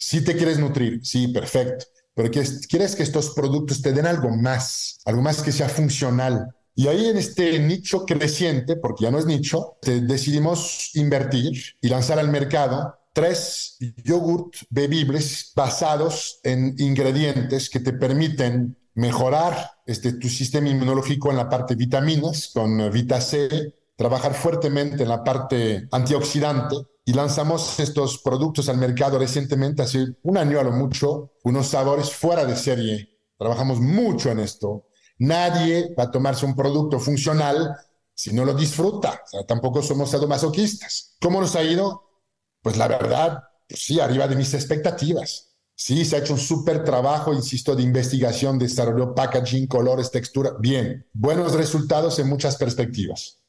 [0.00, 1.84] Si te quieres nutrir, sí, perfecto
[2.14, 2.30] pero
[2.68, 6.54] quieres que estos productos te den algo más, algo más que sea funcional.
[6.74, 12.18] Y ahí en este nicho creciente, porque ya no es nicho, decidimos invertir y lanzar
[12.18, 20.68] al mercado tres yogurt bebibles basados en ingredientes que te permiten mejorar este, tu sistema
[20.68, 26.74] inmunológico en la parte de vitaminas, con Vita C, trabajar fuertemente en la parte antioxidante
[27.04, 32.10] y lanzamos estos productos al mercado recientemente, hace un año a lo mucho, unos sabores
[32.10, 33.10] fuera de serie.
[33.38, 34.86] Trabajamos mucho en esto.
[35.18, 37.76] Nadie va a tomarse un producto funcional
[38.14, 39.22] si no lo disfruta.
[39.46, 41.18] Tampoco somos sadomasoquistas.
[41.20, 42.22] ¿Cómo nos ha ido?
[42.62, 45.56] Pues la verdad, pues sí, arriba de mis expectativas.
[45.74, 50.52] Sí, se ha hecho un súper trabajo, insisto, de investigación, desarrollo, packaging, colores, textura.
[50.58, 53.39] Bien, buenos resultados en muchas perspectivas.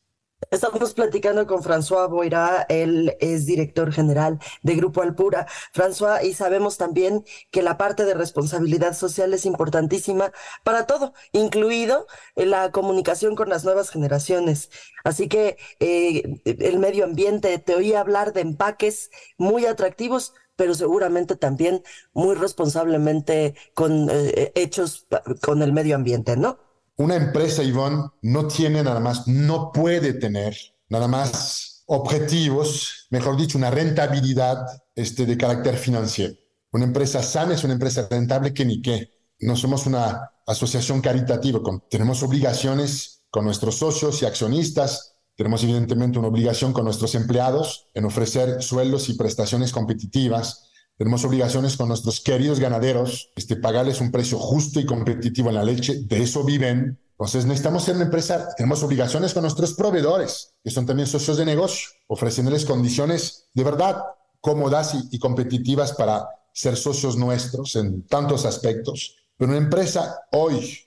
[0.50, 5.48] Estamos platicando con François Boira, él es director general de Grupo Alpura.
[5.74, 10.32] François, y sabemos también que la parte de responsabilidad social es importantísima
[10.64, 14.70] para todo, incluido la comunicación con las nuevas generaciones.
[15.04, 21.36] Así que eh, el medio ambiente, te oí hablar de empaques muy atractivos, pero seguramente
[21.36, 21.84] también
[22.14, 25.08] muy responsablemente con eh, hechos
[25.42, 26.71] con el medio ambiente, ¿no?
[26.98, 30.56] Una empresa, Ivonne, no tiene nada más, no puede tener
[30.90, 34.66] nada más objetivos, mejor dicho, una rentabilidad
[34.96, 36.36] este, de carácter financiero.
[36.72, 39.12] Una empresa sana es una empresa rentable que ni qué.
[39.40, 46.28] No somos una asociación caritativa, tenemos obligaciones con nuestros socios y accionistas, tenemos evidentemente una
[46.28, 50.71] obligación con nuestros empleados en ofrecer sueldos y prestaciones competitivas,
[51.02, 55.64] tenemos obligaciones con nuestros queridos ganaderos, este, pagarles un precio justo y competitivo en la
[55.64, 57.00] leche, de eso viven.
[57.14, 61.46] Entonces necesitamos ser una empresa, tenemos obligaciones con nuestros proveedores, que son también socios de
[61.46, 64.00] negocio, ofreciéndoles condiciones de verdad
[64.42, 66.24] cómodas y, y competitivas para
[66.54, 69.16] ser socios nuestros en tantos aspectos.
[69.38, 70.82] Pero una empresa hoy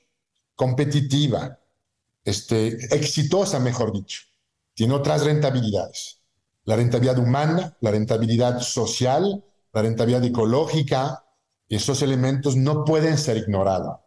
[0.55, 1.59] competitiva,
[2.25, 4.21] este, exitosa, mejor dicho,
[4.75, 6.19] tiene otras rentabilidades.
[6.67, 9.43] La rentabilidad humana, la rentabilidad social,
[9.75, 11.25] la rentabilidad ecológica,
[11.69, 13.99] esos elementos no pueden ser ignorados.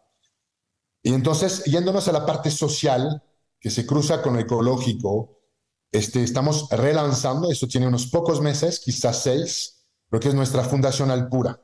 [1.02, 3.22] Y entonces, yéndonos a la parte social,
[3.60, 5.40] que se cruza con lo ecológico,
[5.92, 11.10] este, estamos relanzando, eso tiene unos pocos meses, quizás seis, lo que es nuestra Fundación
[11.10, 11.62] Alpura.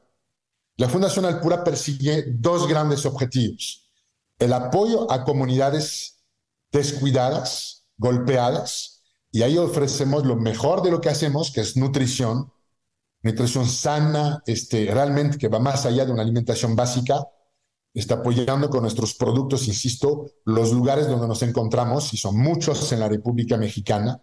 [0.77, 3.91] La Fundación Alpura persigue dos grandes objetivos.
[4.39, 6.25] El apoyo a comunidades
[6.73, 12.53] descuidadas, golpeadas, y ahí ofrecemos lo mejor de lo que hacemos, que es nutrición,
[13.25, 17.27] nutrición sana, este, realmente que va más allá de una alimentación básica,
[17.95, 23.01] está apoyando con nuestros productos, insisto, los lugares donde nos encontramos, y son muchos en
[23.01, 24.21] la República Mexicana.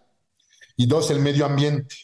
[0.76, 1.96] Y dos, el medio ambiente.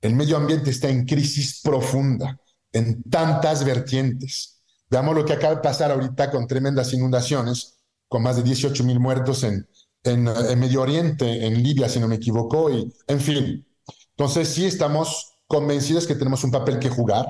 [0.00, 2.40] El medio ambiente está en crisis profunda,
[2.72, 4.62] en tantas vertientes.
[4.88, 7.76] Veamos lo que acaba de pasar ahorita con tremendas inundaciones,
[8.08, 9.68] con más de 18 mil muertos en,
[10.04, 13.66] en, en Medio Oriente, en Libia, si no me equivoco, y en fin.
[14.10, 17.26] Entonces sí estamos convencidos que tenemos un papel que jugar,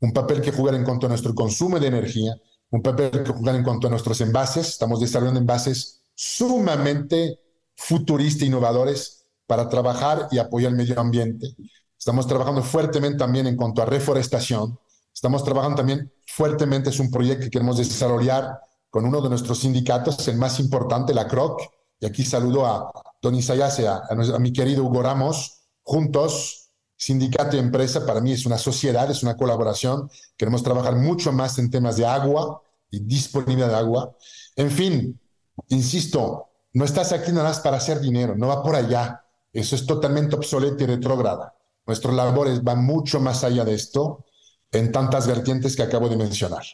[0.00, 2.34] un papel que jugar en cuanto a nuestro consumo de energía,
[2.70, 4.68] un papel que jugar en cuanto a nuestros envases.
[4.68, 7.40] Estamos desarrollando envases sumamente
[7.76, 11.54] futuristas e innovadores para trabajar y apoyar el medio ambiente.
[11.98, 14.78] Estamos trabajando fuertemente también en cuanto a reforestación.
[15.12, 18.58] Estamos trabajando también fuertemente, es un proyecto que queremos desarrollar
[18.90, 21.62] con uno de nuestros sindicatos, el más importante, la CROC.
[22.00, 22.90] Y aquí saludo a
[23.22, 25.60] Don Isayas a, a mi querido Hugo Ramos.
[25.82, 26.63] Juntos
[26.96, 30.10] sindicato y empresa para mí es una sociedad, es una colaboración.
[30.36, 34.16] Queremos trabajar mucho más en temas de agua y disponibilidad de agua.
[34.56, 35.20] En fin,
[35.68, 39.24] insisto, no estás aquí nada más para hacer dinero, no va por allá.
[39.52, 41.54] Eso es totalmente obsoleto y retrógrada.
[41.86, 44.24] Nuestros labores van mucho más allá de esto
[44.72, 46.64] en tantas vertientes que acabo de mencionar.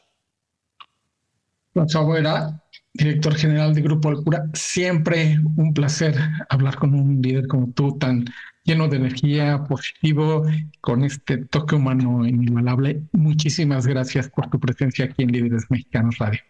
[1.95, 2.63] Abuela,
[2.93, 6.17] director general de Grupo Alcura, siempre un placer
[6.49, 8.25] hablar con un líder como tú, tan
[8.65, 10.45] lleno de energía, positivo,
[10.81, 13.03] con este toque humano inigualable.
[13.13, 16.41] Muchísimas gracias por tu presencia aquí en Líderes Mexicanos Radio.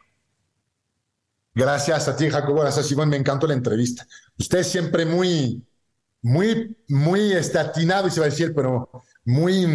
[1.55, 2.61] Gracias a ti, Jacobo.
[2.61, 3.09] Gracias, Iván.
[3.09, 4.07] Me encantó la entrevista.
[4.39, 5.65] Usted siempre muy,
[6.23, 8.91] muy, muy este, atinado, y se va a decir, pero
[9.25, 9.67] muy,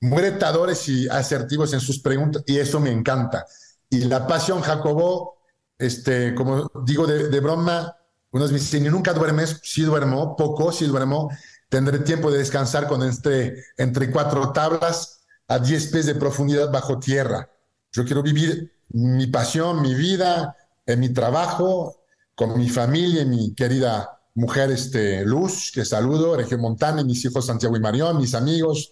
[0.00, 3.46] muy retadores y asertivos en sus preguntas, y eso me encanta.
[3.88, 5.38] Y la pasión, Jacobo,
[5.78, 7.96] este, como digo de broma,
[8.34, 9.60] unos me dicen, nunca duermes?
[9.62, 11.30] Sí duermo, poco, sí duermo.
[11.68, 16.98] Tendré tiempo de descansar con este, entre cuatro tablas a 10 pies de profundidad bajo
[16.98, 17.48] tierra.
[17.92, 22.04] Yo quiero vivir mi pasión, mi vida, en mi trabajo,
[22.34, 27.46] con mi familia y mi querida mujer este, Luz, que saludo, Región Montana, mis hijos
[27.46, 28.90] Santiago y Marión, mis amigos,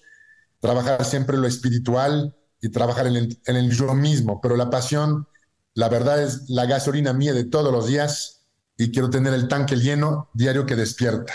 [0.61, 4.41] trabajar siempre lo espiritual y trabajar en el, en el yo mismo.
[4.41, 5.27] Pero la pasión,
[5.75, 8.42] la verdad es la gasolina mía de todos los días
[8.83, 11.33] y quiero tener el tanque lleno diario que despierta.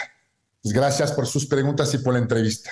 [0.62, 2.72] Pues gracias por sus preguntas y por la entrevista.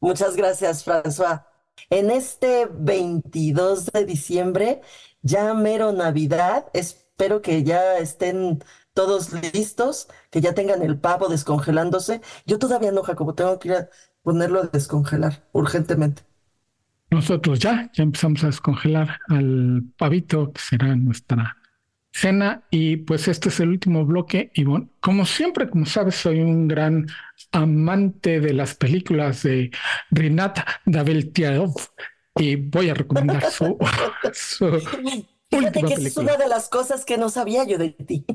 [0.00, 1.44] Muchas gracias, François.
[1.88, 4.82] En este 22 de diciembre,
[5.22, 12.20] ya mero Navidad, espero que ya estén todos listos, que ya tengan el pavo descongelándose.
[12.44, 13.88] Yo todavía no, Jacobo, tengo que ir a
[14.22, 16.22] ponerlo a descongelar urgentemente.
[17.10, 21.56] Nosotros ya, ya empezamos a descongelar al pavito, que será nuestra
[22.16, 24.50] cena y pues este es el último bloque.
[24.54, 27.06] Y bueno, como siempre, como sabes, soy un gran
[27.52, 29.70] amante de las películas de
[30.10, 31.74] Rinat Daveltiarov
[32.36, 33.78] y voy a recomendar su,
[35.48, 38.24] Fíjate que es una de las cosas que no sabía yo de ti.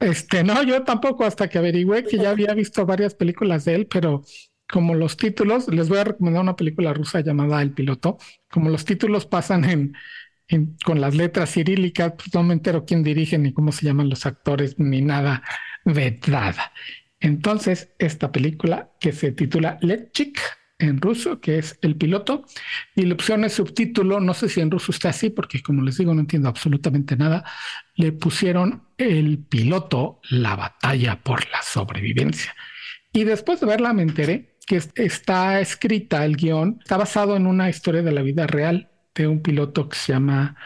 [0.00, 3.86] Este, no, yo tampoco, hasta que averigüé que ya había visto varias películas de él,
[3.86, 4.22] pero
[4.70, 8.18] como los títulos, les voy a recomendar una película rusa llamada El Piloto.
[8.50, 9.94] Como los títulos pasan en,
[10.84, 14.26] con las letras cirílicas, pues no me entero quién dirige ni cómo se llaman los
[14.26, 15.42] actores ni nada
[15.84, 16.72] de nada.
[17.20, 20.38] Entonces, esta película que se titula Letchik
[20.78, 22.44] en ruso, que es el piloto,
[22.94, 25.96] y la opción es subtítulo, no sé si en ruso está así, porque como les
[25.96, 27.44] digo, no entiendo absolutamente nada,
[27.94, 32.54] le pusieron el piloto, la batalla por la sobrevivencia.
[33.12, 37.70] Y después de verla me enteré que está escrita el guion, está basado en una
[37.70, 40.56] historia de la vida real de un piloto que se llama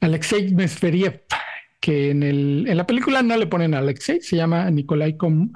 [0.00, 1.22] Alexei Mesveriev,
[1.80, 5.52] que en, el, en la película no le ponen Alexei, se llama Nikolai Kom,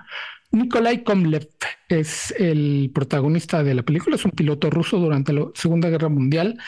[0.55, 1.49] Nikolai Komlev
[1.89, 6.59] es el protagonista de la película, es un piloto ruso durante la Segunda Guerra Mundial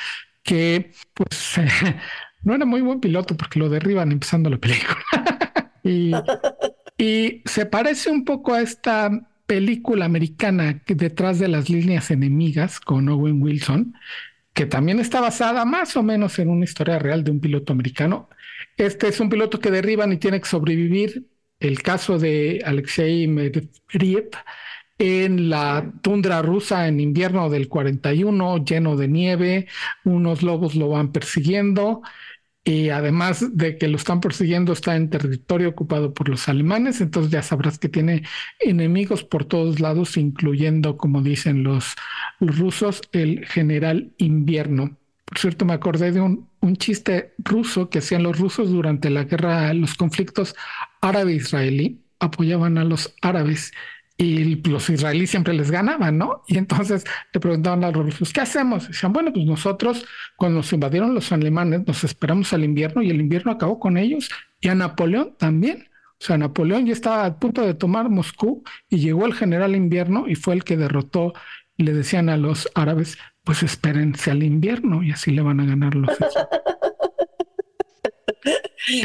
[0.43, 1.55] que pues
[2.43, 4.99] no era muy buen piloto porque lo derriban empezando la película.
[5.85, 6.13] y,
[6.99, 9.11] y se parece un poco a esta
[9.47, 13.95] película americana que detrás de las líneas enemigas con Owen Wilson,
[14.57, 18.31] que también está basada más o menos en una historia real de un piloto americano.
[18.79, 21.27] Este es un piloto que derriban y tiene que sobrevivir.
[21.61, 24.31] El caso de Alexei Medvedev
[24.99, 29.67] en la tundra rusa en invierno del 41, lleno de nieve,
[30.05, 32.01] unos lobos lo van persiguiendo
[32.67, 37.31] y además de que lo están persiguiendo está en territorio ocupado por los alemanes, entonces
[37.31, 38.25] ya sabrás que tiene
[38.59, 41.95] enemigos por todos lados, incluyendo, como dicen los,
[42.41, 44.97] rusos, el general invierno.
[45.27, 49.23] Por cierto, me acordé de un, un chiste ruso que hacían los rusos durante la
[49.23, 50.57] guerra, los conflictos
[51.03, 53.73] árabe-israelí, apoyaban a los árabes
[54.19, 56.43] y los israelíes siempre les ganaban, ¿no?
[56.47, 58.85] Y entonces le preguntaban a los rusos, ¿qué hacemos?
[58.85, 60.07] Y decían, bueno, pues nosotros
[60.37, 64.31] cuando nos invadieron los alemanes nos esperamos al invierno y el invierno acabó con ellos
[64.61, 65.91] y a Napoleón también.
[66.19, 70.27] O sea, Napoleón ya estaba a punto de tomar Moscú y llegó el general invierno
[70.27, 71.35] y fue el que derrotó
[71.77, 75.67] y le decían a los árabes, pues espérense al invierno y así le van a
[75.67, 76.11] ganar los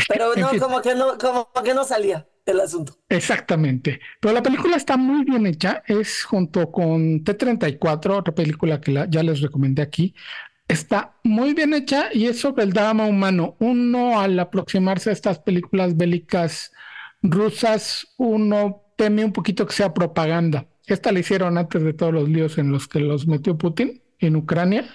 [0.08, 2.98] Pero no, como que no, como que no salía el asunto.
[3.10, 4.00] Exactamente.
[4.20, 5.84] Pero la película está muy bien hecha.
[5.88, 10.14] Es junto con T-34, otra película que ya les recomendé aquí.
[10.68, 13.58] Está muy bien hecha y es sobre el drama humano.
[13.60, 16.72] Uno, al aproximarse a estas películas bélicas
[17.22, 20.68] rusas, uno teme un poquito que sea propaganda.
[20.86, 24.36] Esta la hicieron antes de todos los líos en los que los metió Putin en
[24.36, 24.86] Ucrania,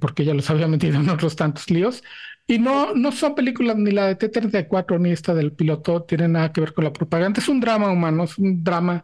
[0.00, 2.02] porque ya los había metido en otros tantos líos.
[2.46, 6.52] Y no, no son películas ni la de T-34 ni esta del piloto, tienen nada
[6.52, 7.40] que ver con la propaganda.
[7.40, 9.02] Es un drama humano, es un drama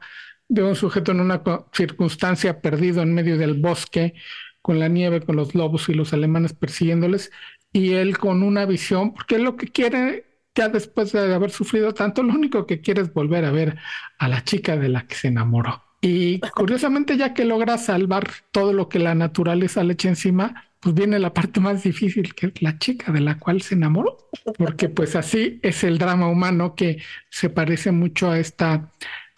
[0.49, 4.15] de un sujeto en una circunstancia perdido en medio del bosque,
[4.61, 7.33] con la nieve, con los lobos y los alemanes persiguiéndoles,
[7.73, 12.23] y él con una visión, porque lo que quiere, ya después de haber sufrido tanto,
[12.23, 13.77] lo único que quiere es volver a ver
[14.19, 15.83] a la chica de la que se enamoró.
[16.01, 20.97] Y curiosamente, ya que logra salvar todo lo que la naturaleza le echa encima, pues
[20.97, 24.19] viene la parte más difícil, que es la chica de la cual se enamoró,
[24.59, 28.91] porque pues así es el drama humano que se parece mucho a esta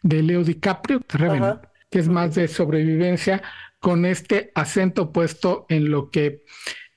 [0.03, 1.01] de Leo DiCaprio,
[1.91, 3.43] que es más de sobrevivencia,
[3.79, 6.45] con este acento puesto en lo que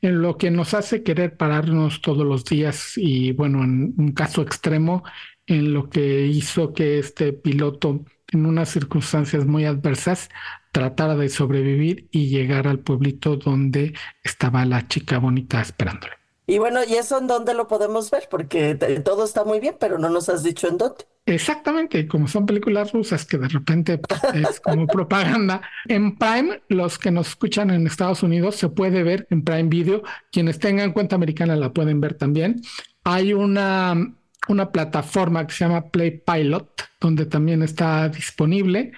[0.02, 4.44] en lo que nos hace querer pararnos todos los días y bueno, en un caso
[4.44, 5.04] extremo,
[5.48, 10.30] en lo que hizo que este piloto en unas circunstancias muy adversas
[10.78, 16.14] tratara de sobrevivir y llegar al pueblito donde estaba la chica bonita esperándole.
[16.46, 18.28] Y bueno, ¿y eso en dónde lo podemos ver?
[18.30, 21.06] Porque todo está muy bien, pero no nos has dicho en dónde.
[21.26, 24.00] Exactamente, como son películas rusas que de repente
[24.36, 25.64] es como propaganda.
[25.88, 30.04] En Prime, los que nos escuchan en Estados Unidos se puede ver en Prime Video.
[30.32, 32.62] Quienes tengan cuenta americana la pueden ver también.
[33.04, 34.14] Hay una
[34.48, 36.70] una plataforma que se llama Play Pilot,
[37.02, 38.94] donde también está disponible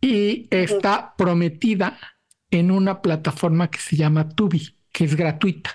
[0.00, 1.98] y está prometida
[2.50, 5.70] en una plataforma que se llama Tubi, que es gratuita.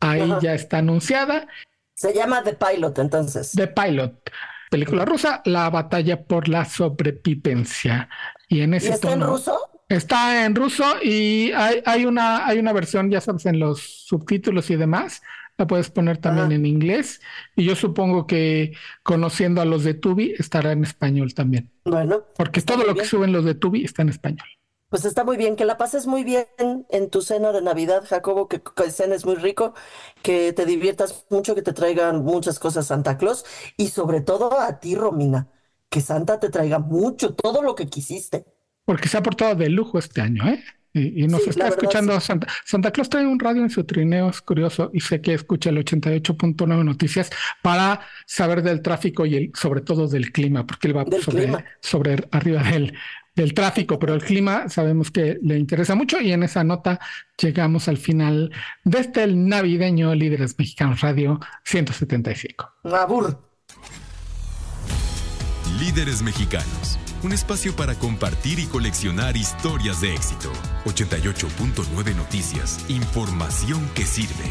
[0.00, 1.46] Ahí ya está anunciada.
[1.94, 3.52] Se llama The Pilot, entonces.
[3.52, 4.30] The Pilot.
[4.70, 8.08] Película rusa, La batalla por la sobrevivencia.
[8.48, 9.58] Y en ese está en ruso?
[9.88, 14.70] Está en ruso y hay, hay, una, hay una versión, ya sabes, en los subtítulos
[14.70, 15.20] y demás,
[15.60, 17.20] la puedes poner también en inglés
[17.54, 21.70] y yo supongo que conociendo a los de Tubi estará en español también.
[21.84, 22.24] Bueno.
[22.36, 24.46] Porque todo lo que suben los de Tubi está en español.
[24.88, 28.48] Pues está muy bien, que la pases muy bien en tu cena de Navidad, Jacobo,
[28.48, 29.74] que, que cenes muy rico,
[30.22, 33.44] que te diviertas mucho, que te traigan muchas cosas Santa Claus
[33.76, 35.48] y sobre todo a ti, Romina,
[35.90, 38.46] que Santa te traiga mucho, todo lo que quisiste.
[38.84, 40.64] Porque se ha portado de lujo este año, ¿eh?
[40.92, 44.90] Y, nos está escuchando Santa, Santa Claus trae un radio en su trineo, es curioso,
[44.92, 47.30] y sé que escucha el 88.9 Noticias
[47.62, 52.16] para saber del tráfico y el, sobre todo del clima, porque él va sobre, sobre
[52.32, 52.94] arriba del,
[53.36, 57.00] del tráfico, pero el clima sabemos que le interesa mucho y en esa nota
[57.40, 58.50] llegamos al final
[58.84, 62.72] de este el navideño Líderes Mexicanos Radio 175.
[62.84, 63.38] Abur.
[65.78, 70.50] Líderes Mexicanos, un espacio para compartir y coleccionar historias de éxito.
[70.84, 74.50] 88.9 Noticias, información que sirve.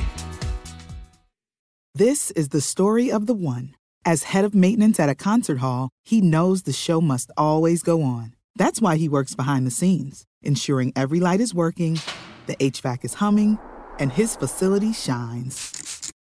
[1.95, 3.75] This is the story of the one.
[4.05, 8.01] As head of maintenance at a concert hall, he knows the show must always go
[8.01, 8.35] on.
[8.55, 11.99] That's why he works behind the scenes, ensuring every light is working,
[12.45, 13.57] the HVAC is humming,
[13.99, 15.78] and his facility shines.